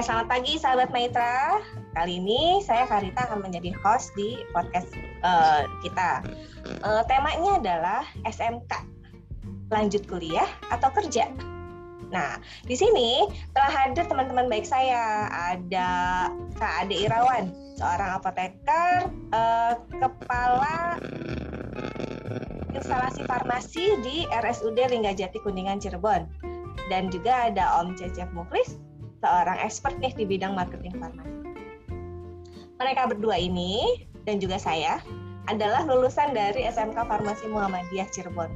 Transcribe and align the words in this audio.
selamat 0.00 0.32
pagi 0.32 0.56
sahabat 0.56 0.88
Maitra. 0.96 1.60
Kali 1.92 2.24
ini 2.24 2.64
saya 2.64 2.88
Karita 2.88 3.28
akan 3.28 3.44
menjadi 3.44 3.76
host 3.84 4.16
di 4.16 4.40
podcast 4.56 4.88
uh, 5.20 5.68
kita. 5.84 6.24
Uh, 6.80 7.04
temanya 7.04 7.60
adalah 7.60 8.02
SMK, 8.24 8.80
lanjut 9.68 10.00
kuliah 10.08 10.48
atau 10.72 10.88
kerja. 10.96 11.28
Nah, 12.08 12.40
di 12.64 12.80
sini 12.80 13.28
telah 13.52 13.68
hadir 13.68 14.08
teman-teman 14.08 14.48
baik 14.48 14.64
saya. 14.64 15.28
Ada 15.28 15.88
Kak 16.56 16.88
Ade 16.88 16.96
Irawan, 16.96 17.52
seorang 17.76 18.16
apoteker, 18.16 19.04
uh, 19.36 19.76
kepala 20.00 20.96
instalasi 22.72 23.20
farmasi 23.28 24.00
di 24.00 24.24
RSUD 24.32 24.80
Linggajati 24.80 25.44
Kuningan 25.44 25.76
Cirebon. 25.76 26.24
Dan 26.88 27.12
juga 27.12 27.52
ada 27.52 27.84
Om 27.84 27.94
Cecep 28.00 28.32
Muklis, 28.32 28.80
seorang 29.20 29.60
expert 29.60 29.96
nih 30.00 30.12
di 30.16 30.24
bidang 30.24 30.56
marketing 30.56 30.96
farmasi. 30.96 31.38
Mereka 32.80 33.12
berdua 33.12 33.36
ini 33.36 34.04
dan 34.24 34.40
juga 34.40 34.56
saya 34.56 35.04
adalah 35.48 35.84
lulusan 35.84 36.32
dari 36.32 36.64
SMK 36.64 36.96
Farmasi 36.96 37.48
Muhammadiyah 37.48 38.08
Cirebon. 38.08 38.48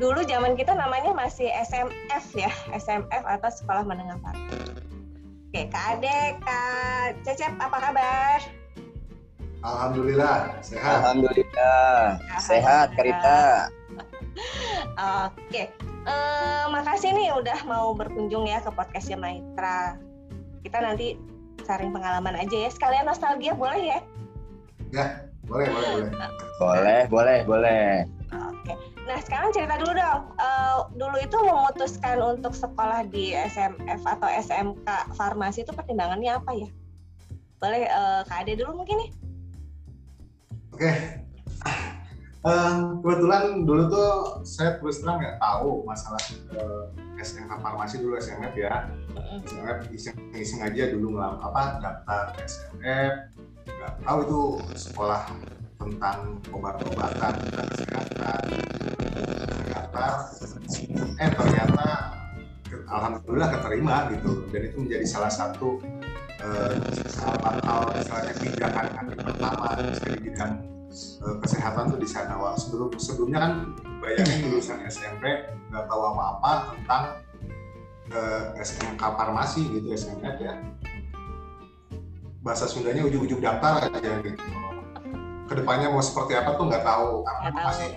Dulu 0.00 0.24
zaman 0.26 0.58
kita 0.58 0.74
namanya 0.74 1.14
masih 1.14 1.46
SMF 1.52 2.24
ya, 2.34 2.50
SMF 2.74 3.22
atau 3.22 3.50
Sekolah 3.52 3.86
Menengah 3.86 4.18
Farmasi. 4.18 4.82
Oke, 5.52 5.68
Kak 5.68 6.00
Ade, 6.00 6.40
Kak 6.40 7.06
Cecep, 7.28 7.52
apa 7.60 7.76
kabar? 7.76 8.40
Alhamdulillah, 9.62 10.58
sehat. 10.64 11.04
Alhamdulillah, 11.04 12.18
sehat 12.40 12.88
Karita. 12.98 13.68
Oke, 15.28 15.68
uh, 16.06 16.64
makasih 16.70 17.14
nih 17.14 17.30
udah 17.34 17.58
mau 17.66 17.94
berkunjung 17.94 18.46
ya 18.46 18.62
ke 18.62 18.70
podcastnya 18.72 19.18
Maitra. 19.18 19.98
Kita 20.62 20.78
nanti 20.78 21.18
sharing 21.66 21.90
pengalaman 21.94 22.38
aja 22.38 22.56
ya. 22.66 22.70
Sekalian 22.70 23.06
nostalgia 23.06 23.54
boleh 23.54 23.80
ya? 23.80 23.98
Ya, 24.92 25.06
boleh, 25.46 25.68
boleh, 25.70 25.90
boleh. 25.98 26.30
Boleh, 26.60 27.00
boleh, 27.08 27.38
boleh. 27.46 27.86
Oke. 28.32 28.74
Nah, 29.02 29.18
sekarang 29.18 29.50
cerita 29.50 29.74
dulu 29.82 29.92
dong. 29.98 30.22
Uh, 30.38 30.86
dulu 30.94 31.16
itu 31.18 31.36
memutuskan 31.42 32.22
untuk 32.22 32.54
sekolah 32.54 33.02
di 33.10 33.34
SMF 33.34 34.02
atau 34.06 34.28
SMK 34.30 34.88
farmasi 35.18 35.66
itu 35.66 35.72
pertimbangannya 35.74 36.38
apa 36.38 36.52
ya? 36.54 36.68
Boleh 37.58 37.90
uh, 37.90 38.22
Kak 38.26 38.46
Ade 38.46 38.58
dulu 38.58 38.82
mungkin 38.82 39.02
nih. 39.02 39.10
Oke, 40.72 40.92
Uh, 42.42 42.98
kebetulan 42.98 43.62
dulu 43.62 43.86
tuh 43.86 44.42
saya 44.42 44.74
terus 44.82 44.98
terang 44.98 45.22
nggak 45.22 45.38
tahu 45.38 45.86
masalah 45.86 46.18
uh, 46.58 46.90
eh, 47.14 47.22
SMK 47.22 47.54
farmasi 47.62 48.02
dulu 48.02 48.18
SMF 48.18 48.50
ya. 48.58 48.90
SMF 49.46 49.86
iseng-iseng 49.94 50.66
aja 50.66 50.90
dulu 50.90 51.14
ngelam 51.14 51.38
apa 51.38 51.78
daftar 51.78 52.34
SMF 52.42 53.30
nggak 53.62 53.94
tahu 54.02 54.18
itu 54.26 54.40
sekolah 54.74 55.22
tentang 55.78 56.42
obat-obatan 56.50 57.34
kesehatan. 57.46 58.42
Ternyata 59.46 60.06
eh 61.22 61.30
ternyata 61.30 61.86
alhamdulillah 62.90 63.54
keterima 63.54 64.10
gitu. 64.18 64.50
Dan 64.50 64.66
itu 64.66 64.76
menjadi 64.82 65.06
salah 65.06 65.30
satu 65.30 65.78
uh, 66.42 66.74
salah 67.06 67.38
satu 67.38 67.86
misalnya 67.94 68.34
pijakan 68.34 68.86
kaki 68.98 69.14
pertama 69.14 69.66
saya 69.94 70.10
di 70.18 70.20
bidang 70.26 70.71
Eh, 70.92 71.36
kesehatan 71.40 71.88
tuh 71.88 71.98
di 71.98 72.08
sana. 72.08 72.36
Awal 72.36 72.60
sebelum 72.60 72.92
sebelumnya 73.00 73.38
kan 73.40 73.52
bayangin 74.04 74.52
lulusan 74.52 74.84
SMP 74.92 75.48
nggak 75.72 75.84
tahu 75.88 76.02
apa-apa 76.12 76.76
tentang 76.76 77.02
uh, 78.12 78.52
eh, 78.52 78.60
SMK 78.60 79.00
farmasi 79.00 79.62
gitu 79.72 79.88
SMF 79.96 80.36
ya. 80.36 80.54
Bahasa 82.44 82.68
Sundanya 82.68 83.08
ujung-ujung 83.08 83.40
daftar 83.40 83.88
aja 83.88 84.12
gitu. 84.20 84.44
Ke 85.48 85.54
depannya 85.56 85.88
mau 85.88 86.04
seperti 86.04 86.36
apa 86.36 86.60
tuh 86.60 86.68
nggak 86.68 86.84
tahu 86.84 87.24
karena 87.24 87.48
gak 87.48 87.64
masih 87.72 87.90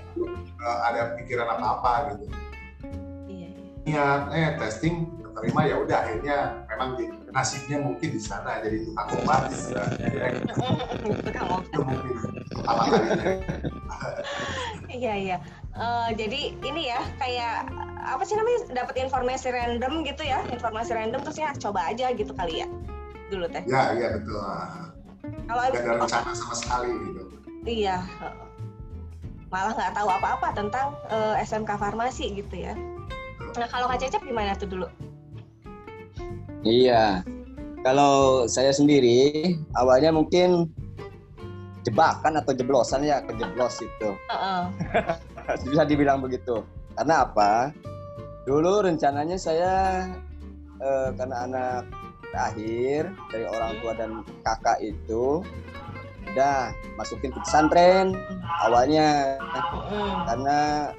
uh, 0.63 0.79
ada 0.87 1.01
pikiran 1.19 1.47
apa-apa 1.51 2.15
gitu. 2.15 2.25
Iya, 3.27 3.47
iya. 3.83 4.05
eh 4.31 4.49
testing 4.55 5.11
terima 5.35 5.67
ya 5.67 5.83
udah 5.83 5.97
akhirnya 5.99 6.37
memang 6.71 6.89
di, 6.95 7.05
nasibnya 7.35 7.77
mungkin 7.83 8.15
di 8.15 8.21
sana 8.21 8.63
jadi 8.63 8.87
tukang 8.87 9.09
obat 9.19 9.51
gitu 9.51 9.75
ya. 9.75 9.83
tukang 10.39 10.67
obat 10.71 10.87
mungkin 10.95 11.19
pertama 11.27 12.83
kalinya 12.87 13.33
iya 14.87 15.13
iya. 15.19 15.37
Uh, 15.75 16.07
jadi 16.15 16.55
ini 16.63 16.87
ya 16.87 17.03
kayak 17.19 17.67
apa 17.99 18.23
sih 18.23 18.39
namanya 18.39 18.71
dapat 18.71 18.95
informasi 19.03 19.51
random 19.51 20.07
gitu 20.07 20.23
ya 20.23 20.39
informasi 20.47 20.95
random 20.95 21.19
terus 21.27 21.35
ya 21.35 21.51
coba 21.59 21.91
aja 21.91 22.15
gitu 22.15 22.31
kali 22.31 22.63
ya 22.63 22.67
dulu 23.27 23.51
teh. 23.51 23.67
Ya 23.67 23.91
iya 23.91 24.07
betul. 24.15 24.39
Kalau 25.45 25.59
nggak 25.59 25.75
ada 25.75 25.79
rencana 25.99 26.31
sama 26.31 26.55
sekali 26.55 26.89
gitu. 27.11 27.21
Iya 27.67 27.99
malah 29.55 29.71
nggak 29.71 29.93
tahu 29.95 30.09
apa-apa 30.09 30.47
tentang 30.51 30.87
uh, 31.07 31.39
eh, 31.39 31.45
SMK 31.47 31.79
farmasi 31.79 32.35
gitu 32.35 32.55
ya. 32.59 32.73
Nah 33.55 33.67
kalau 33.71 33.87
Kak 33.87 34.03
Cecep 34.03 34.23
gimana 34.25 34.51
tuh 34.57 34.67
dulu? 34.67 34.87
Iya. 36.65 37.21
Kalau 37.85 38.49
saya 38.49 38.73
sendiri 38.73 39.53
awalnya 39.77 40.09
mungkin 40.09 40.65
jebakan 41.85 42.41
atau 42.41 42.57
jeblosan 42.57 43.05
ya 43.05 43.21
kejeblos 43.29 43.77
itu. 43.85 44.09
Uh-uh. 44.33 44.73
Bisa 45.69 45.85
dibilang 45.85 46.25
begitu. 46.25 46.65
Karena 46.97 47.29
apa? 47.29 47.69
Dulu 48.49 48.89
rencananya 48.89 49.37
saya 49.37 49.73
eh, 50.81 51.09
karena 51.13 51.45
anak 51.45 51.81
terakhir 52.33 53.13
dari 53.29 53.45
orang 53.45 53.71
tua 53.79 53.93
dan 53.93 54.11
kakak 54.41 54.81
itu 54.81 55.45
udah 56.35 56.73
masukin 56.99 57.31
ke 57.31 57.39
pesantren 57.47 58.17
awalnya 58.65 59.39
karena 60.27 60.91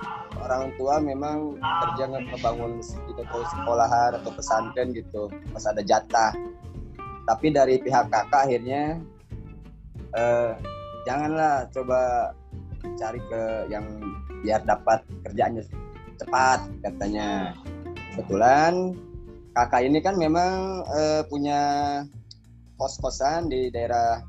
orang 0.46 0.70
tua 0.78 1.02
memang 1.02 1.58
kerja 1.58 2.06
ngebangun 2.06 2.78
gitu 2.78 3.20
atau 3.26 3.42
sekolahan 3.50 4.14
atau 4.22 4.30
pesantren 4.30 4.94
gitu 4.94 5.26
pas 5.50 5.66
ada 5.66 5.82
jatah. 5.82 6.32
Tapi 7.26 7.50
dari 7.50 7.82
pihak 7.82 8.06
kakak 8.06 8.46
akhirnya 8.46 9.02
eh, 10.14 10.54
janganlah 11.02 11.66
coba 11.74 12.30
cari 12.94 13.18
ke 13.26 13.42
yang 13.66 13.86
biar 14.46 14.62
dapat 14.62 15.02
kerjaannya 15.26 15.66
cepat 16.22 16.60
katanya. 16.86 17.52
Kebetulan 18.14 18.94
kakak 19.52 19.82
ini 19.82 19.98
kan 19.98 20.14
memang 20.14 20.86
eh, 20.94 21.22
punya 21.26 21.60
kos-kosan 22.78 23.50
di 23.50 23.74
daerah 23.74 24.22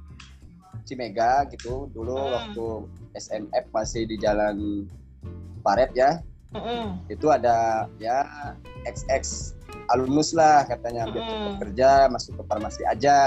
Cimega 0.88 1.46
gitu. 1.52 1.92
Dulu 1.94 2.16
hmm. 2.16 2.32
waktu 2.34 2.66
SMF 3.14 3.66
masih 3.76 4.08
di 4.08 4.16
jalan 4.18 4.88
Paret 5.68 5.92
ya 5.92 6.24
mm-hmm. 6.56 7.12
itu 7.12 7.28
ada 7.28 7.88
ya 8.00 8.24
XX 8.88 9.52
alumnus 9.92 10.32
lah 10.32 10.64
katanya 10.64 11.12
biar 11.12 11.24
mm. 11.24 11.32
cepat 11.32 11.56
kerja 11.68 11.90
masuk 12.08 12.40
ke 12.40 12.44
farmasi 12.48 12.82
aja 12.88 13.20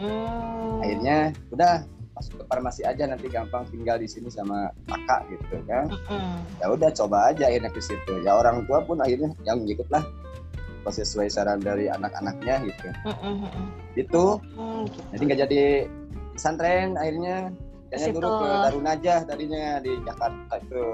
mm. 0.00 0.80
akhirnya 0.80 1.16
udah 1.52 1.84
masuk 2.16 2.40
ke 2.40 2.44
farmasi 2.48 2.82
aja 2.88 3.04
nanti 3.04 3.26
gampang 3.28 3.68
tinggal 3.68 4.00
di 4.00 4.08
sini 4.08 4.32
sama 4.32 4.72
kakak 4.88 5.28
gitu 5.28 5.60
kan 5.68 5.92
mm-hmm. 5.92 6.34
ya 6.64 6.66
udah 6.72 6.88
coba 6.96 7.36
aja 7.36 7.52
akhirnya 7.52 7.68
ke 7.68 7.80
situ 7.84 8.14
ya 8.24 8.32
orang 8.32 8.64
tua 8.64 8.80
pun 8.80 9.04
akhirnya 9.04 9.36
yang 9.44 9.60
ngikut 9.60 9.88
lah 9.92 10.04
sesuai 10.84 11.32
saran 11.32 11.64
dari 11.64 11.88
anak-anaknya 11.88 12.64
gitu 12.68 12.88
mm-hmm. 13.04 13.64
itu 13.96 14.24
mm-hmm. 14.56 14.84
jadi 15.16 15.22
nggak 15.24 15.40
jadi 15.48 15.62
pesantren 16.36 16.96
akhirnya 17.00 17.54
Kayaknya 17.94 18.14
dulu 18.18 18.30
ke 18.42 18.48
Darunajah 18.66 19.18
tadinya 19.26 19.64
di 19.78 19.92
Jakarta 20.02 20.54
itu. 20.58 20.86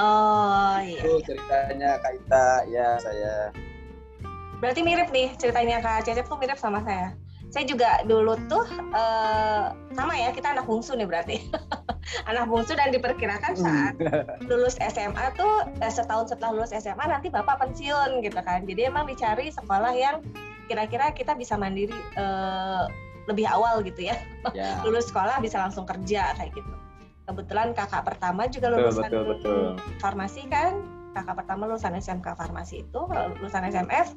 Oh 0.00 0.76
iya. 0.80 1.00
Itu 1.04 1.12
ceritanya 1.28 1.90
Kak 2.00 2.12
Ita, 2.16 2.48
ya 2.70 2.88
saya. 3.02 3.34
Berarti 4.60 4.80
mirip 4.84 5.08
nih 5.12 5.36
ceritanya 5.36 5.84
Kak 5.84 6.08
Cecep 6.08 6.28
tuh 6.28 6.38
mirip 6.40 6.56
sama 6.56 6.80
saya. 6.84 7.12
Saya 7.50 7.66
juga 7.66 8.06
dulu 8.06 8.38
tuh 8.46 8.62
uh, 8.94 9.74
sama 9.90 10.14
ya 10.14 10.30
kita 10.30 10.54
anak 10.54 10.70
bungsu 10.70 10.94
nih 10.94 11.08
berarti. 11.08 11.36
anak 12.30 12.46
bungsu 12.46 12.78
dan 12.78 12.94
diperkirakan 12.94 13.54
hmm. 13.54 13.62
saat 13.62 13.94
lulus 14.46 14.78
SMA 14.78 15.26
tuh 15.34 15.66
eh, 15.82 15.92
setahun 15.92 16.30
setelah 16.30 16.62
lulus 16.62 16.74
SMA 16.74 17.04
nanti 17.10 17.26
bapak 17.28 17.58
pensiun 17.58 18.22
gitu 18.22 18.38
kan. 18.40 18.64
Jadi 18.64 18.86
emang 18.86 19.10
dicari 19.10 19.50
sekolah 19.50 19.92
yang 19.92 20.22
kira-kira 20.70 21.10
kita 21.10 21.34
bisa 21.34 21.58
mandiri 21.58 21.94
uh, 22.14 22.86
lebih 23.30 23.46
awal 23.46 23.80
gitu 23.86 24.10
ya. 24.10 24.18
ya. 24.52 24.78
lulus 24.84 25.08
sekolah 25.08 25.38
bisa 25.38 25.62
langsung 25.62 25.86
kerja 25.86 26.34
kayak 26.34 26.50
gitu. 26.52 26.74
Kebetulan 27.30 27.70
kakak 27.78 28.02
pertama 28.02 28.50
juga 28.50 28.74
lulusan 28.74 29.06
betul, 29.06 29.24
betul, 29.30 29.62
farmasi 30.02 30.50
kan. 30.50 30.82
Kakak 31.14 31.42
pertama 31.42 31.70
lulusan 31.70 31.94
SMK 31.94 32.34
farmasi 32.34 32.82
itu, 32.86 33.00
lulusan 33.38 33.66
SMF 33.70 34.14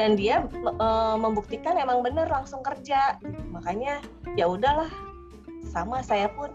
dan 0.00 0.16
dia 0.16 0.46
e, 0.56 0.88
membuktikan 1.20 1.76
emang 1.76 2.00
bener 2.00 2.24
langsung 2.24 2.64
kerja. 2.64 3.20
Makanya 3.52 4.00
ya 4.38 4.48
udahlah 4.48 4.88
sama 5.68 6.00
saya 6.00 6.32
pun 6.32 6.48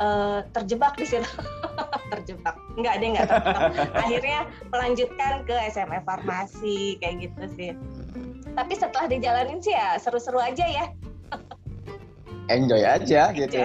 e, 0.00 0.08
terjebak 0.56 0.96
di 0.96 1.04
situ. 1.04 1.28
terjebak. 2.16 2.56
Enggak 2.80 2.94
deh 3.02 3.08
enggak 3.12 3.28
terjebak. 3.28 3.72
Akhirnya 4.08 4.40
melanjutkan 4.72 5.32
ke 5.44 5.56
SMF 5.68 6.04
farmasi 6.08 6.96
kayak 7.02 7.28
gitu 7.28 7.44
sih. 7.58 7.72
tapi 8.56 8.72
setelah 8.72 9.04
dijalanin 9.04 9.60
sih 9.60 9.76
ya 9.76 10.00
seru-seru 10.00 10.40
aja 10.40 10.64
ya 10.64 10.88
enjoy 12.48 12.82
aja 12.82 13.30
gitu. 13.34 13.58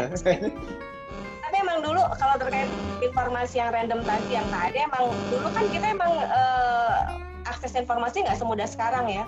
Tapi 1.42 1.56
emang 1.60 1.84
dulu 1.84 2.02
kalau 2.16 2.36
terkait 2.40 2.70
informasi 3.04 3.60
yang 3.60 3.76
random 3.76 4.02
tadi 4.08 4.30
yang 4.32 4.48
tadi 4.48 4.78
emang 4.82 5.12
dulu 5.28 5.48
kan 5.52 5.66
kita 5.68 5.86
emang 5.92 6.14
uh, 6.32 7.20
akses 7.44 7.76
informasi 7.76 8.24
nggak 8.24 8.40
semudah 8.40 8.68
sekarang 8.70 9.06
ya. 9.12 9.26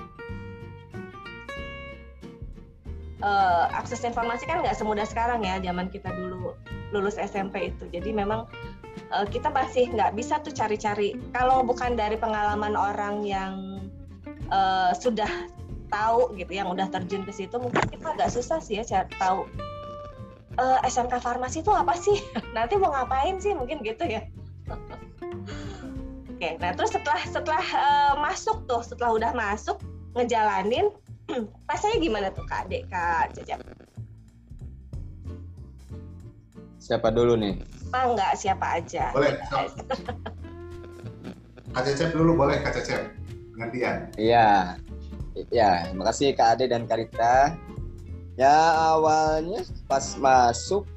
Uh, 3.23 3.71
akses 3.71 4.03
informasi 4.03 4.43
kan 4.43 4.59
nggak 4.59 4.75
semudah 4.75 5.07
sekarang 5.07 5.47
ya 5.47 5.55
zaman 5.63 5.87
kita 5.87 6.11
dulu 6.11 6.55
lulus 6.91 7.15
SMP 7.19 7.71
itu. 7.71 7.87
Jadi 7.91 8.11
memang 8.11 8.47
uh, 9.11 9.25
kita 9.27 9.51
masih 9.51 9.91
nggak 9.91 10.15
bisa 10.15 10.39
tuh 10.43 10.51
cari-cari. 10.51 11.15
Kalau 11.35 11.63
bukan 11.63 11.95
dari 11.95 12.15
pengalaman 12.19 12.75
orang 12.75 13.23
yang 13.23 13.53
uh, 14.51 14.91
sudah 14.95 15.29
tahu 15.93 16.33
gitu 16.33 16.57
yang 16.57 16.67
udah 16.73 16.89
terjun 16.89 17.21
ke 17.21 17.29
situ 17.29 17.53
mungkin 17.61 17.85
kita 17.85 18.17
agak 18.17 18.33
susah 18.33 18.57
sih 18.57 18.81
ya 18.81 18.83
cari 18.83 19.13
tahu 19.21 19.45
uh, 20.57 20.81
SMK 20.81 21.21
farmasi 21.21 21.61
itu 21.61 21.69
apa 21.69 21.93
sih 21.93 22.17
nanti 22.57 22.73
mau 22.81 22.89
ngapain 22.89 23.37
sih 23.37 23.53
mungkin 23.53 23.85
gitu 23.85 24.09
ya 24.09 24.25
oke 26.33 26.49
nah 26.57 26.73
terus 26.73 26.89
setelah 26.89 27.21
setelah 27.29 27.65
uh, 27.77 28.13
masuk 28.17 28.65
tuh 28.65 28.81
setelah 28.81 29.13
udah 29.13 29.31
masuk 29.37 29.77
ngejalanin 30.17 30.89
rasanya 31.69 31.97
gimana 32.01 32.27
tuh 32.33 32.45
kak 32.49 32.73
Dek 32.73 32.89
kak 32.89 33.37
Cecep 33.37 33.61
Siapa 36.83 37.15
dulu 37.15 37.39
nih? 37.39 37.63
Ah, 37.95 38.11
enggak, 38.11 38.35
siapa 38.35 38.75
aja. 38.75 39.07
Boleh. 39.15 39.39
Kak 41.71 41.87
Cecep 41.87 42.11
dulu 42.11 42.35
boleh, 42.35 42.59
Kak 42.59 42.75
Cecep. 42.75 43.07
Gantian. 43.55 44.11
Iya. 44.19 44.75
Ya, 45.49 45.89
terima 45.89 46.05
kasih 46.13 46.37
Kak 46.37 46.57
Ade 46.57 46.65
dan 46.69 46.85
Karita. 46.85 47.57
Ya 48.37 48.57
awalnya 48.93 49.61
pas 49.85 50.17
masuk 50.17 50.89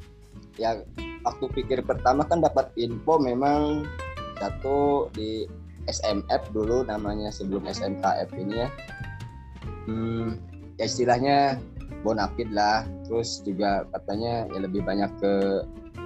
ya 0.56 0.80
waktu 1.24 1.44
pikir 1.52 1.84
pertama 1.84 2.24
kan 2.24 2.40
dapat 2.40 2.72
info 2.80 3.20
memang 3.20 3.84
satu 4.40 5.08
di 5.12 5.44
SMF 5.88 6.52
dulu 6.52 6.84
namanya 6.84 7.28
sebelum 7.28 7.68
SMKF 7.68 8.28
ini 8.36 8.54
ya. 8.64 8.68
Hmm, 9.86 10.40
ya 10.80 10.84
istilahnya 10.88 11.60
bonafid 12.04 12.50
lah 12.52 12.84
terus 13.06 13.40
juga 13.42 13.86
katanya 13.94 14.46
ya 14.50 14.58
lebih 14.62 14.82
banyak 14.82 15.10
ke 15.18 15.34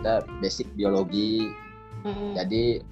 ya, 0.05 0.25
basic 0.41 0.69
biologi 0.77 1.49
hmm. 2.05 2.37
jadi 2.37 2.85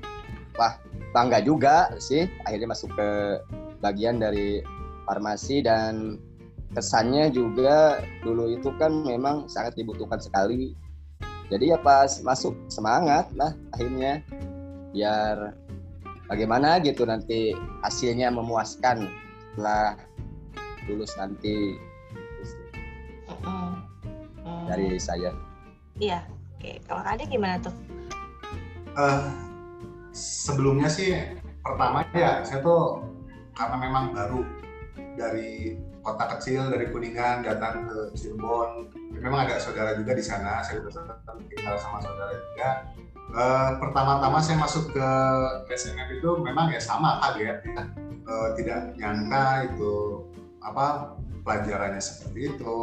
wah 0.56 0.76
bangga 1.17 1.40
juga 1.40 1.93
sih 1.96 2.29
akhirnya 2.44 2.69
masuk 2.73 2.90
ke 2.93 3.08
bagian 3.81 4.19
dari 4.19 4.61
farmasi 5.08 5.64
dan 5.64 6.20
kesannya 6.76 7.32
juga 7.32 8.05
dulu 8.20 8.52
itu 8.52 8.69
kan 8.76 8.93
memang 9.08 9.49
sangat 9.49 9.72
dibutuhkan 9.81 10.20
sekali 10.20 10.76
jadi 11.49 11.75
ya 11.75 11.78
pas 11.81 12.20
masuk 12.20 12.52
semangat 12.69 13.25
lah 13.32 13.56
akhirnya 13.72 14.20
biar 14.93 15.56
bagaimana 16.28 16.76
gitu 16.84 17.08
nanti 17.08 17.56
hasilnya 17.81 18.28
memuaskan 18.28 19.08
setelah 19.56 19.96
lulus 20.84 21.12
nanti 21.16 21.81
dari 24.69 25.00
saya. 25.00 25.32
Iya, 25.96 26.20
oke. 26.61 26.70
Kalau 26.84 27.00
Kak 27.00 27.25
gimana 27.26 27.56
tuh? 27.58 27.75
Uh, 28.93 29.32
sebelumnya 30.12 30.93
sih 30.93 31.16
pertama 31.64 32.02
ya 32.12 32.43
saya 32.43 32.61
tuh 32.64 33.04
karena 33.54 33.76
memang 33.78 34.04
baru 34.11 34.43
dari 35.18 35.74
kota 35.98 36.24
kecil 36.38 36.70
dari 36.70 36.88
Kuningan 36.88 37.42
datang 37.42 37.90
ke 37.90 38.14
Cirebon. 38.14 38.88
Memang 39.18 39.50
ada 39.50 39.58
saudara 39.58 39.98
juga 39.98 40.14
di 40.14 40.22
sana 40.22 40.62
saya 40.62 40.78
sudah 40.80 41.18
tinggal 41.50 41.74
sama 41.76 41.98
saudara 41.98 42.32
juga. 42.32 42.70
Uh, 43.28 43.76
pertama-tama 43.76 44.40
saya 44.40 44.56
masuk 44.56 44.88
ke 44.96 45.10
SMF 45.68 46.08
itu 46.16 46.30
memang 46.40 46.72
ya 46.72 46.80
sama 46.80 47.20
kaget 47.20 47.60
ya. 47.60 47.84
Uh, 48.24 48.48
tidak 48.56 48.96
nyangka 48.96 49.68
itu 49.68 50.24
apa 50.62 51.16
pelajarannya 51.49 52.02
seperti 52.02 52.52
itu. 52.52 52.78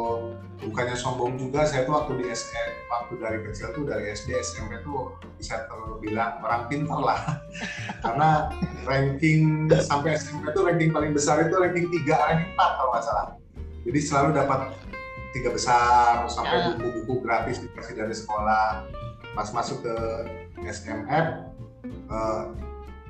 Bukannya 0.56 0.96
sombong 0.98 1.36
juga 1.38 1.68
saya 1.68 1.84
tuh 1.84 1.94
waktu 2.00 2.12
di 2.18 2.24
SD 2.32 2.52
waktu 2.88 3.12
dari 3.20 3.38
kecil 3.46 3.70
tuh 3.76 3.84
dari 3.86 4.10
SD 4.10 4.34
SMP 4.40 4.80
tuh 4.82 5.14
bisa 5.36 5.68
terbilang 5.70 6.42
orang 6.42 6.66
pintar 6.66 6.98
lah. 6.98 7.20
Karena 8.04 8.50
ranking 8.82 9.70
sampai 9.70 10.18
SMP 10.18 10.50
tuh 10.50 10.66
ranking 10.66 10.90
paling 10.90 11.12
besar 11.14 11.46
itu 11.46 11.54
ranking 11.54 11.86
3 11.86 12.08
ranking 12.08 12.50
4 12.56 12.78
kalau 12.80 12.90
nggak 12.90 13.04
salah. 13.04 13.26
Jadi 13.86 13.98
selalu 14.02 14.28
dapat 14.34 14.60
tiga 15.30 15.52
besar 15.52 16.24
sampai 16.26 16.56
ya. 16.56 16.66
buku-buku 16.80 17.22
gratis 17.22 17.62
dikasih 17.62 17.94
dari 17.94 18.14
sekolah. 18.16 18.88
Pas 19.36 19.48
masuk 19.52 19.84
ke 19.84 19.94
SMF 20.64 21.52
uh, 22.08 22.50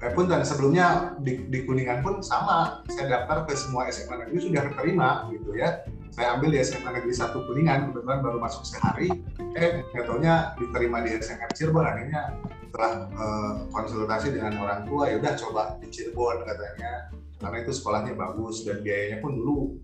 eh 0.07 0.15
pun 0.15 0.31
dan 0.31 0.47
sebelumnya 0.47 1.19
di, 1.19 1.51
di 1.51 1.67
Kuningan 1.67 1.99
pun 1.99 2.23
sama. 2.23 2.87
Saya 2.87 3.11
daftar 3.11 3.43
ke 3.51 3.59
semua 3.59 3.91
SMA 3.91 4.15
negeri 4.23 4.39
sudah 4.39 4.63
keterima 4.71 5.27
gitu 5.35 5.59
ya. 5.59 5.83
Saya 6.15 6.39
ambil 6.39 6.55
di 6.55 6.63
SMA 6.63 6.95
negeri 6.95 7.11
satu 7.11 7.43
Kuningan 7.43 7.91
kebetulan 7.91 8.23
baru 8.23 8.39
masuk 8.39 8.63
sehari. 8.63 9.11
Eh 9.59 9.83
nggak 9.91 10.07
taunya 10.07 10.55
diterima 10.63 11.03
di 11.03 11.19
SMA 11.19 11.51
Cirebon 11.59 11.83
akhirnya 11.83 12.39
setelah 12.71 12.93
uh, 13.19 13.53
konsultasi 13.75 14.31
dengan 14.31 14.55
orang 14.63 14.87
tua 14.87 15.11
ya 15.11 15.19
udah 15.19 15.33
coba 15.35 15.63
di 15.83 15.91
Cirebon 15.91 16.47
katanya. 16.47 17.11
Karena 17.43 17.57
itu 17.67 17.73
sekolahnya 17.75 18.15
bagus 18.15 18.63
dan 18.63 18.81
biayanya 18.87 19.19
pun 19.19 19.35
dulu 19.35 19.75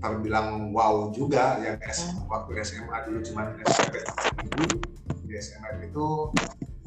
terbilang 0.00 0.72
wow 0.72 1.12
juga 1.12 1.60
yang 1.60 1.76
S, 1.84 2.08
hmm. 2.08 2.24
waktu 2.26 2.50
SMA 2.64 2.96
dulu 3.04 3.20
cuma 3.20 3.52
SMP 3.68 4.00
di 5.28 5.36
SMA 5.38 5.86
itu 5.86 6.32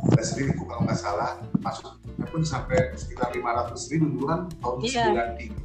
belas 0.10 0.30
ribu 0.36 0.68
kalau 0.68 0.82
nggak 0.84 1.00
salah. 1.00 1.32
Masuknya 1.64 2.26
pun 2.28 2.42
sampai 2.44 2.92
sekitar 2.96 3.32
lima 3.32 3.56
ratus 3.64 3.88
ribu 3.92 4.12
dulu 4.12 4.26
kan? 4.28 4.40
Tahun 4.60 4.78
iya. 4.84 4.92
sembilan 5.08 5.30
tiga 5.40 5.64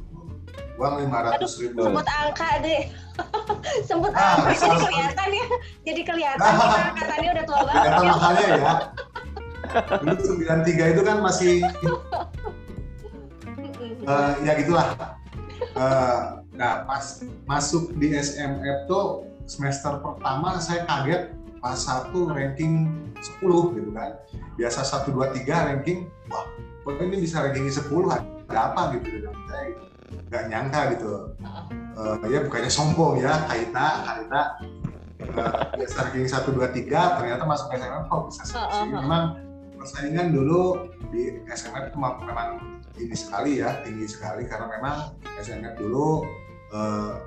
uang 0.79 0.95
lima 1.03 1.19
ratus 1.27 1.51
ribu. 1.59 1.83
sebut 1.83 2.07
angka 2.07 2.49
deh. 2.63 2.81
Sebut 3.87 4.11
ah, 4.15 4.39
angka 4.39 4.55
jadi 4.55 4.77
kelihatan 4.79 5.29
ya. 5.35 5.45
Jadi 5.83 6.01
kelihatan. 6.07 6.51
Nah, 6.55 6.91
katanya 6.95 7.29
udah 7.35 7.43
tua 7.43 7.59
banget. 7.67 7.83
kata 7.83 8.01
makanya 8.07 8.43
ya. 8.47 8.73
Dulu 9.99 10.15
sembilan 10.23 10.59
tiga 10.65 10.83
itu 10.87 11.01
kan 11.03 11.17
masih 11.19 11.53
uh, 14.07 14.31
ya 14.41 14.51
gitulah. 14.55 14.87
Uh, 15.75 16.41
nah 16.55 16.87
pas 16.87 17.23
masuk 17.43 17.93
di 17.99 18.15
SMF 18.15 18.87
tuh 18.87 19.27
semester 19.45 19.99
pertama 19.99 20.57
saya 20.63 20.87
kaget 20.87 21.35
pas 21.59 21.75
satu 21.75 22.31
ranking 22.31 22.87
10 23.19 23.75
gitu 23.75 23.91
kan. 23.91 24.15
Biasa 24.55 24.83
1, 25.03 25.11
2, 25.11 25.43
3 25.43 25.67
ranking 25.71 26.07
wah 26.31 26.47
kok 26.87 26.95
ini 27.03 27.21
bisa 27.21 27.43
ranking 27.43 27.67
10 27.67 27.85
ada 28.49 28.59
apa 28.73 28.97
gitu 28.97 29.07
dengan 29.21 29.35
gitu. 29.67 29.83
nggak 30.31 30.43
nyangka 30.49 30.81
gitu. 30.97 31.13
Uh, 31.99 32.15
ya 32.31 32.39
bukannya 32.47 32.71
sombong 32.71 33.19
ya 33.19 33.45
Kaita 33.45 33.87
Kaita. 34.07 34.41
Uh, 35.19 35.61
biasa 35.75 35.95
ranking 36.09 36.25
1, 36.25 36.47
2, 36.47 36.87
3 36.89 37.17
ternyata 37.19 37.43
masuk 37.43 37.67
SMF 37.75 38.03
kok 38.07 38.21
bisa 38.31 38.43
ini 38.81 38.95
memang 38.95 39.23
persaingan 39.75 40.27
dulu 40.31 40.89
di 41.11 41.43
SMF 41.47 41.91
itu 41.91 41.97
memang 41.99 42.49
tinggi 42.95 43.15
sekali 43.19 43.51
ya 43.59 43.83
tinggi 43.83 44.07
sekali. 44.07 44.47
Karena 44.47 44.71
memang 44.71 45.13
SMF 45.37 45.75
dulu 45.75 46.23
uh, 46.71 47.19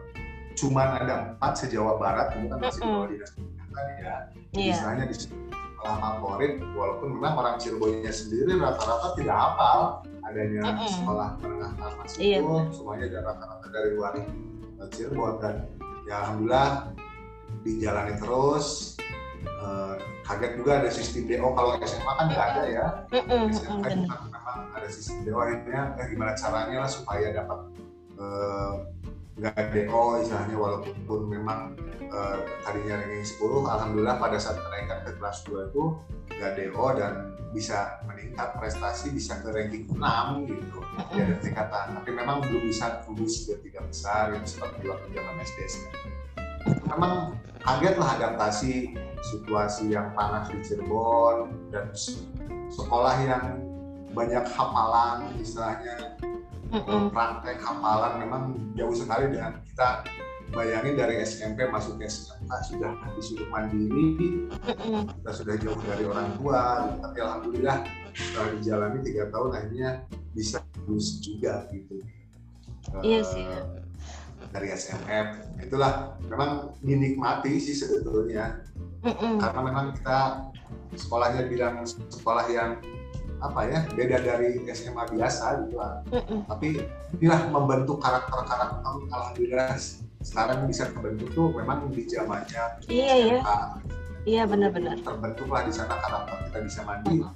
cuman 0.56 0.88
ada 1.00 1.14
empat 1.32 1.52
se-Jawa 1.64 1.96
Barat 1.96 2.36
itu 2.36 2.46
kan 2.48 2.58
masih 2.60 2.82
mm 2.84 2.92
-hmm. 2.92 3.08
dinas 3.08 3.32
kan 3.72 3.86
ya. 3.98 4.16
Yeah. 4.52 4.76
misalnya 4.76 5.04
di 5.08 5.16
sekolah 5.16 5.96
favorit 5.98 6.54
walaupun 6.76 7.08
memang 7.16 7.32
orang 7.40 7.54
Cirebonnya 7.58 8.12
sendiri 8.12 8.60
rata-rata 8.60 9.08
tidak 9.18 9.36
hafal. 9.36 9.80
Adanya 10.22 10.62
mm 10.62 10.74
-hmm. 10.78 10.90
sekolah 11.02 11.28
menengah 11.42 11.72
atas 11.82 12.12
yeah. 12.16 12.38
itu 12.38 12.54
semuanya 12.70 13.06
dari 13.10 13.24
rata-rata 13.26 13.66
dari 13.72 13.88
luar 13.96 14.12
Cirebon. 14.94 15.32
Dan 15.42 15.54
ya 16.06 16.14
alhamdulillah 16.22 16.68
dijalani 17.66 18.14
terus. 18.20 18.96
Uh, 19.62 19.98
kaget 20.22 20.52
juga 20.58 20.72
ada 20.82 20.90
sistem 20.90 21.26
DO 21.26 21.48
kalau 21.54 21.78
SMA 21.82 22.12
kan 22.14 22.26
nggak 22.30 22.46
ada 22.54 22.62
ya. 22.66 22.86
SMA 23.50 23.78
kan 23.82 23.98
memang 24.06 24.22
ada 24.74 24.88
sistem 24.90 25.26
DO 25.26 25.38
akhirnya 25.38 25.82
eh, 25.98 26.06
gimana 26.10 26.32
caranya 26.38 26.76
lah 26.86 26.90
supaya 26.90 27.26
dapat 27.34 27.58
uh, 28.18 28.72
nggak 29.32 29.72
DO 29.72 30.04
istilahnya 30.20 30.56
walaupun 30.60 31.20
memang 31.24 31.72
uh, 32.12 32.44
tadinya 32.60 33.00
ranking 33.00 33.24
10 33.24 33.64
alhamdulillah 33.64 34.16
pada 34.20 34.36
saat 34.36 34.60
kenaikan 34.60 35.00
ke 35.08 35.16
kelas 35.16 35.48
2 35.48 35.72
itu 35.72 35.84
nggak 36.36 36.52
DO 36.60 36.86
dan 37.00 37.32
bisa 37.52 38.00
meningkat 38.08 38.56
prestasi 38.56 39.12
bisa 39.12 39.40
ke 39.44 39.48
ranking 39.52 39.84
6 39.88 40.48
gitu. 40.48 40.78
Ya 41.12 41.28
ada 41.28 41.36
tingkatan 41.40 41.86
tapi 42.00 42.10
memang 42.12 42.40
belum 42.44 42.64
bisa 42.64 43.04
tembus 43.04 43.44
ke 43.44 43.60
tiga 43.60 43.84
besar. 43.84 44.32
Yang 44.32 44.56
seperti 44.56 44.88
waktu 44.88 45.06
zaman 45.12 45.34
SD 45.44 45.58
memang 46.88 47.36
kaget 47.60 47.94
lah 48.00 48.10
adaptasi 48.20 48.72
situasi 49.22 49.94
yang 49.94 50.10
panas 50.16 50.50
di 50.50 50.58
Cirebon 50.64 51.70
dan 51.70 51.88
sekolah 52.72 53.16
yang 53.22 53.44
banyak 54.12 54.44
hafalan 54.44 55.30
istilahnya 55.40 56.18
mm 56.72 57.12
praktek 57.12 57.60
hafalan 57.60 58.12
memang 58.24 58.42
jauh 58.72 58.96
sekali 58.96 59.28
dengan 59.28 59.60
kita 59.60 60.08
bayangin 60.52 60.96
dari 60.96 61.20
SMP 61.20 61.68
masuk 61.68 62.00
ke 62.00 62.08
SMK 62.08 62.48
sudah 62.68 62.92
disuruh 63.16 63.48
mandiri 63.52 64.48
kita 65.20 65.30
sudah 65.32 65.54
jauh 65.60 65.76
dari 65.84 66.04
orang 66.08 66.32
tua 66.40 66.92
tapi 67.00 67.18
alhamdulillah 67.20 67.84
setelah 68.12 68.48
dijalani 68.56 68.98
tiga 69.04 69.28
tahun 69.32 69.50
akhirnya 69.56 69.90
bisa 70.32 70.60
lulus 70.84 71.20
juga 71.20 71.68
gitu. 71.72 72.00
Iya 73.00 73.20
sih. 73.24 73.44
dari 74.52 74.68
SMF 74.68 75.56
itulah 75.64 76.18
memang 76.28 76.76
dinikmati 76.84 77.56
sih 77.56 77.72
sebetulnya. 77.72 78.60
Mm-mm. 79.02 79.42
karena 79.42 79.60
memang 79.66 79.86
kita 79.98 80.46
sekolahnya 80.94 81.50
bilang 81.50 81.82
sekolah 81.86 82.46
yang 82.46 82.78
apa 83.42 83.60
ya 83.66 83.80
beda 83.90 84.16
dari 84.22 84.62
SMA 84.70 85.02
biasa 85.10 85.66
gitu 85.66 85.74
lah. 85.76 86.00
Tapi 86.46 86.78
inilah 87.18 87.40
membentuk 87.50 87.98
karakter-karakter 87.98 88.86
alhamdulillah 88.86 89.74
sekarang 90.22 90.70
bisa 90.70 90.86
terbentuk 90.94 91.28
tuh 91.34 91.50
memang 91.50 91.90
di 91.90 92.06
zamannya 92.06 92.78
iya 92.86 93.14
iya. 93.18 93.40
Iya 94.22 94.46
benar-benar. 94.46 95.02
Terbentuklah 95.02 95.66
di 95.66 95.74
sana 95.74 95.98
karakter 95.98 96.46
kita 96.46 96.58
bisa 96.62 96.80
mandi. 96.86 97.26